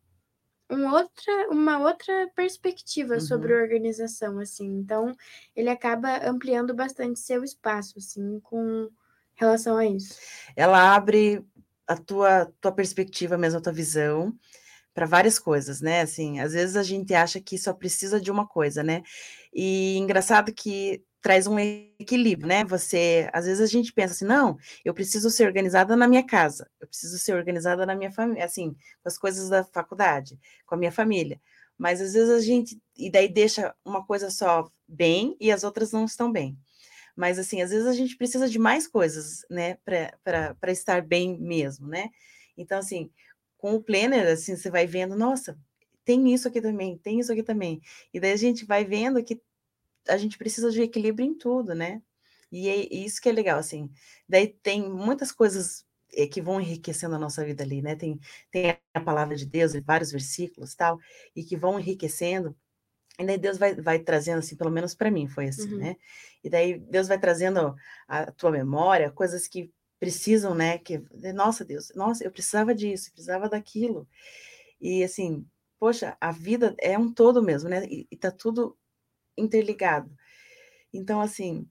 um 0.69 0.87
outra, 0.91 1.49
uma 1.49 1.79
outra 1.79 2.29
perspectiva 2.35 3.15
uhum. 3.15 3.19
sobre 3.19 3.53
organização, 3.53 4.39
assim. 4.39 4.65
Então, 4.65 5.15
ele 5.55 5.69
acaba 5.69 6.27
ampliando 6.27 6.73
bastante 6.73 7.19
seu 7.19 7.43
espaço, 7.43 7.97
assim, 7.97 8.39
com 8.41 8.89
relação 9.35 9.77
a 9.77 9.85
isso. 9.85 10.17
Ela 10.55 10.95
abre 10.95 11.45
a 11.87 11.95
tua, 11.95 12.51
tua 12.61 12.71
perspectiva 12.71 13.37
mesmo, 13.37 13.59
a 13.59 13.61
tua 13.61 13.73
visão 13.73 14.33
para 14.93 15.05
várias 15.05 15.39
coisas, 15.39 15.81
né? 15.81 16.01
Assim, 16.01 16.39
às 16.39 16.53
vezes 16.53 16.75
a 16.75 16.83
gente 16.83 17.13
acha 17.13 17.39
que 17.41 17.57
só 17.57 17.73
precisa 17.73 18.21
de 18.21 18.31
uma 18.31 18.47
coisa, 18.47 18.83
né? 18.83 19.01
E 19.53 19.97
engraçado 19.97 20.53
que 20.53 21.03
traz 21.23 21.47
um 21.47 21.57
equilíbrio, 21.57 22.47
né? 22.47 22.65
Você, 22.65 23.29
às 23.33 23.45
vezes 23.45 23.61
a 23.61 23.65
gente 23.65 23.93
pensa 23.93 24.13
assim, 24.13 24.25
não, 24.25 24.57
eu 24.83 24.93
preciso 24.93 25.31
ser 25.31 25.45
organizada 25.47 25.95
na 25.95 26.05
minha 26.07 26.23
casa, 26.23 26.69
eu 26.81 26.87
preciso 26.87 27.17
ser 27.17 27.33
organizada 27.33 27.85
na 27.85 27.95
minha 27.95 28.11
família, 28.11 28.43
assim, 28.43 28.73
com 29.01 29.07
as 29.07 29.17
coisas 29.17 29.49
da 29.49 29.63
faculdade, 29.63 30.37
com 30.65 30.75
a 30.75 30.77
minha 30.77 30.91
família. 30.91 31.41
Mas 31.77 32.01
às 32.01 32.13
vezes 32.13 32.29
a 32.29 32.41
gente, 32.41 32.77
e 32.97 33.09
daí 33.09 33.29
deixa 33.29 33.73
uma 33.85 34.05
coisa 34.05 34.29
só 34.29 34.69
bem 34.87 35.35
e 35.39 35.49
as 35.51 35.63
outras 35.63 35.93
não 35.93 36.03
estão 36.05 36.29
bem. 36.31 36.57
Mas 37.15 37.39
assim, 37.39 37.61
às 37.61 37.71
vezes 37.71 37.87
a 37.87 37.93
gente 37.93 38.17
precisa 38.17 38.49
de 38.49 38.59
mais 38.59 38.85
coisas, 38.85 39.45
né, 39.49 39.77
para 39.85 40.71
estar 40.71 41.01
bem 41.01 41.39
mesmo, 41.39 41.87
né? 41.87 42.09
Então, 42.57 42.79
assim, 42.79 43.09
com 43.57 43.75
o 43.75 43.81
planner, 43.81 44.27
assim, 44.27 44.57
você 44.57 44.69
vai 44.69 44.85
vendo, 44.85 45.15
nossa, 45.15 45.57
tem 46.03 46.33
isso 46.33 46.49
aqui 46.49 46.59
também, 46.59 46.97
tem 46.97 47.19
isso 47.19 47.31
aqui 47.31 47.43
também. 47.43 47.81
E 48.13 48.19
daí 48.19 48.33
a 48.33 48.37
gente 48.37 48.65
vai 48.65 48.83
vendo 48.83 49.23
que 49.23 49.41
a 50.07 50.17
gente 50.17 50.37
precisa 50.37 50.71
de 50.71 50.81
equilíbrio 50.81 51.25
em 51.25 51.37
tudo, 51.37 51.73
né? 51.73 52.01
E 52.51 52.69
é 52.69 52.93
isso 52.93 53.21
que 53.21 53.29
é 53.29 53.31
legal, 53.31 53.57
assim. 53.57 53.89
Daí 54.29 54.47
tem 54.47 54.87
muitas 54.89 55.31
coisas 55.31 55.85
é, 56.13 56.27
que 56.27 56.41
vão 56.41 56.61
enriquecendo 56.61 57.15
a 57.15 57.19
nossa 57.19 57.43
vida 57.43 57.63
ali, 57.63 57.81
né? 57.81 57.95
Tem, 57.95 58.19
tem 58.51 58.77
a 58.93 59.01
palavra 59.01 59.35
de 59.35 59.45
Deus, 59.45 59.73
vários 59.83 60.11
versículos 60.11 60.75
tal, 60.75 60.99
e 61.35 61.43
que 61.43 61.57
vão 61.57 61.79
enriquecendo. 61.79 62.55
E 63.19 63.25
daí 63.25 63.37
Deus 63.37 63.57
vai, 63.57 63.75
vai 63.75 63.99
trazendo, 63.99 64.39
assim, 64.39 64.55
pelo 64.55 64.71
menos 64.71 64.95
para 64.95 65.11
mim 65.11 65.27
foi 65.27 65.47
assim, 65.47 65.73
uhum. 65.73 65.79
né? 65.79 65.95
E 66.43 66.49
daí 66.49 66.79
Deus 66.79 67.07
vai 67.07 67.19
trazendo 67.19 67.75
a 68.07 68.31
tua 68.31 68.51
memória, 68.51 69.11
coisas 69.11 69.47
que 69.47 69.71
precisam, 69.99 70.53
né? 70.53 70.77
Que, 70.77 71.01
nossa 71.33 71.63
Deus, 71.63 71.91
nossa, 71.95 72.23
eu 72.23 72.31
precisava 72.31 72.73
disso, 72.75 73.11
precisava 73.11 73.49
daquilo. 73.49 74.07
E 74.81 75.03
assim, 75.03 75.45
poxa, 75.79 76.17
a 76.19 76.31
vida 76.31 76.75
é 76.79 76.97
um 76.97 77.11
todo 77.11 77.41
mesmo, 77.41 77.69
né? 77.69 77.85
E, 77.85 78.07
e 78.11 78.17
tá 78.17 78.31
tudo 78.31 78.77
interligado. 79.37 80.11
Então, 80.93 81.19
assim, 81.19 81.67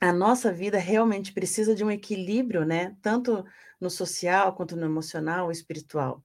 a 0.00 0.12
nossa 0.12 0.52
vida 0.52 0.78
realmente 0.78 1.32
precisa 1.32 1.74
de 1.74 1.84
um 1.84 1.90
equilíbrio, 1.90 2.64
né? 2.64 2.96
Tanto 3.00 3.44
no 3.80 3.90
social 3.90 4.54
quanto 4.54 4.76
no 4.76 4.84
emocional, 4.84 5.50
espiritual. 5.50 6.22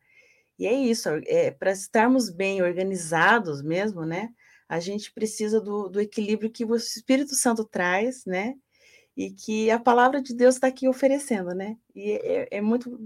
E 0.58 0.66
é 0.66 0.74
isso, 0.74 1.10
é, 1.28 1.52
para 1.52 1.72
estarmos 1.72 2.30
bem 2.30 2.62
organizados 2.62 3.62
mesmo, 3.62 4.06
né? 4.06 4.34
A 4.68 4.80
gente 4.80 5.14
precisa 5.14 5.62
do, 5.62 5.88
do 5.88 6.02
equilíbrio 6.02 6.52
que 6.52 6.66
o 6.66 6.76
Espírito 6.76 7.36
Santo 7.36 7.64
traz, 7.64 8.26
né? 8.26 8.56
E 9.16 9.32
que 9.32 9.70
a 9.72 9.80
palavra 9.80 10.22
de 10.22 10.34
Deus 10.34 10.56
está 10.56 10.68
aqui 10.68 10.88
oferecendo, 10.88 11.54
né? 11.54 11.78
E 11.96 12.12
é, 12.12 12.48
é, 12.58 12.62
muito 12.62 13.00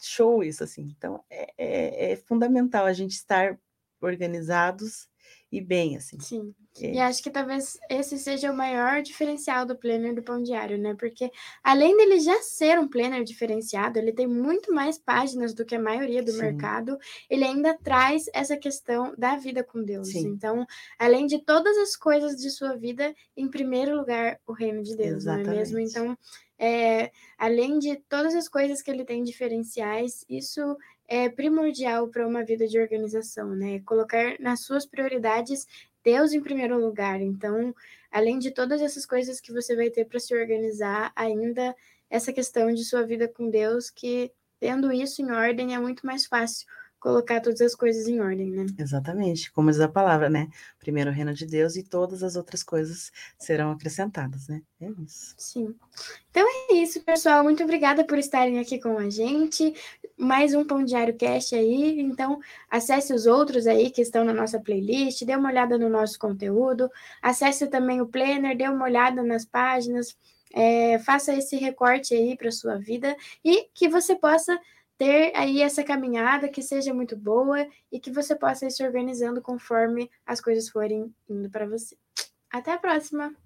show 0.00 0.42
isso, 0.42 0.62
assim. 0.62 0.82
Então, 0.96 1.22
é, 1.28 1.52
é, 1.58 2.12
é 2.12 2.16
fundamental 2.16 2.86
a 2.86 2.92
gente 2.92 3.12
estar 3.12 3.58
organizados 4.00 5.08
e 5.54 5.60
bem, 5.60 5.96
assim. 5.96 6.18
Sim. 6.18 6.52
E 6.80 6.98
acho 6.98 7.22
que 7.22 7.30
talvez 7.30 7.78
esse 7.88 8.18
seja 8.18 8.50
o 8.50 8.56
maior 8.56 9.00
diferencial 9.00 9.64
do 9.64 9.76
planner 9.76 10.12
do 10.12 10.24
Pão 10.24 10.42
Diário, 10.42 10.76
né? 10.76 10.96
Porque 10.98 11.30
além 11.62 11.96
dele 11.96 12.18
já 12.18 12.42
ser 12.42 12.80
um 12.80 12.88
planner 12.88 13.22
diferenciado, 13.22 13.96
ele 13.96 14.12
tem 14.12 14.26
muito 14.26 14.74
mais 14.74 14.98
páginas 14.98 15.54
do 15.54 15.64
que 15.64 15.76
a 15.76 15.80
maioria 15.80 16.20
do 16.20 16.32
Sim. 16.32 16.38
mercado, 16.38 16.98
ele 17.30 17.44
ainda 17.44 17.78
traz 17.78 18.24
essa 18.34 18.56
questão 18.56 19.14
da 19.16 19.36
vida 19.36 19.62
com 19.62 19.84
Deus. 19.84 20.08
Sim. 20.08 20.26
Então, 20.26 20.66
além 20.98 21.26
de 21.26 21.38
todas 21.38 21.76
as 21.78 21.94
coisas 21.94 22.34
de 22.36 22.50
sua 22.50 22.74
vida, 22.76 23.14
em 23.36 23.48
primeiro 23.48 23.96
lugar, 23.96 24.40
o 24.44 24.52
reino 24.52 24.82
de 24.82 24.96
Deus, 24.96 25.22
Exatamente. 25.22 25.46
não 25.46 25.52
é 25.52 25.56
mesmo? 25.58 25.78
Então, 25.78 26.18
é, 26.58 27.10
além 27.38 27.78
de 27.78 27.96
todas 28.08 28.34
as 28.34 28.48
coisas 28.48 28.82
que 28.82 28.90
ele 28.90 29.04
tem 29.04 29.22
diferenciais, 29.22 30.24
isso 30.28 30.76
é 31.08 31.28
primordial 31.28 32.08
para 32.08 32.26
uma 32.26 32.44
vida 32.44 32.66
de 32.66 32.78
organização, 32.78 33.54
né? 33.54 33.80
Colocar 33.80 34.38
nas 34.40 34.60
suas 34.60 34.86
prioridades 34.86 35.66
Deus 36.02 36.32
em 36.32 36.40
primeiro 36.42 36.78
lugar. 36.78 37.20
Então, 37.20 37.74
além 38.10 38.38
de 38.38 38.50
todas 38.50 38.82
essas 38.82 39.06
coisas 39.06 39.40
que 39.40 39.52
você 39.52 39.74
vai 39.74 39.90
ter 39.90 40.04
para 40.04 40.20
se 40.20 40.34
organizar, 40.34 41.12
ainda 41.16 41.74
essa 42.10 42.32
questão 42.32 42.72
de 42.72 42.84
sua 42.84 43.02
vida 43.02 43.26
com 43.26 43.50
Deus, 43.50 43.90
que 43.90 44.30
tendo 44.60 44.92
isso 44.92 45.22
em 45.22 45.30
ordem 45.30 45.74
é 45.74 45.78
muito 45.78 46.06
mais 46.06 46.26
fácil 46.26 46.66
colocar 47.04 47.38
todas 47.38 47.60
as 47.60 47.74
coisas 47.74 48.08
em 48.08 48.18
ordem, 48.18 48.50
né? 48.50 48.64
Exatamente, 48.78 49.52
como 49.52 49.70
diz 49.70 49.78
a 49.78 49.86
palavra, 49.86 50.30
né? 50.30 50.48
Primeiro 50.80 51.10
o 51.10 51.12
reino 51.12 51.34
de 51.34 51.44
Deus 51.44 51.76
e 51.76 51.82
todas 51.82 52.22
as 52.22 52.34
outras 52.34 52.62
coisas 52.62 53.12
serão 53.38 53.72
acrescentadas, 53.72 54.48
né? 54.48 54.62
É 54.80 54.88
isso. 55.04 55.34
Sim. 55.36 55.74
Então 56.30 56.42
é 56.70 56.76
isso, 56.76 57.04
pessoal. 57.04 57.44
Muito 57.44 57.62
obrigada 57.62 58.04
por 58.04 58.16
estarem 58.16 58.58
aqui 58.58 58.80
com 58.80 58.96
a 58.96 59.10
gente. 59.10 59.74
Mais 60.16 60.54
um 60.54 60.64
Pão 60.64 60.82
Diário 60.82 61.14
Cast 61.14 61.54
aí. 61.54 62.00
Então, 62.00 62.40
acesse 62.70 63.12
os 63.12 63.26
outros 63.26 63.66
aí 63.66 63.90
que 63.90 64.00
estão 64.00 64.24
na 64.24 64.32
nossa 64.32 64.58
playlist, 64.58 65.26
dê 65.26 65.36
uma 65.36 65.50
olhada 65.50 65.76
no 65.76 65.90
nosso 65.90 66.18
conteúdo, 66.18 66.90
acesse 67.20 67.66
também 67.66 68.00
o 68.00 68.06
Planner, 68.06 68.56
dê 68.56 68.66
uma 68.66 68.86
olhada 68.86 69.22
nas 69.22 69.44
páginas. 69.44 70.16
É, 70.56 70.98
faça 71.00 71.34
esse 71.34 71.56
recorte 71.56 72.14
aí 72.14 72.34
para 72.34 72.50
sua 72.50 72.78
vida 72.78 73.14
e 73.44 73.68
que 73.74 73.88
você 73.88 74.14
possa 74.14 74.58
ter 74.98 75.32
aí 75.36 75.62
essa 75.62 75.84
caminhada 75.84 76.48
que 76.48 76.62
seja 76.62 76.94
muito 76.94 77.16
boa 77.16 77.66
e 77.92 78.00
que 78.00 78.10
você 78.10 78.36
possa 78.36 78.66
ir 78.66 78.70
se 78.70 78.84
organizando 78.84 79.42
conforme 79.42 80.10
as 80.26 80.40
coisas 80.40 80.68
forem 80.68 81.14
indo 81.28 81.50
para 81.50 81.66
você. 81.66 81.96
Até 82.50 82.72
a 82.72 82.78
próxima! 82.78 83.43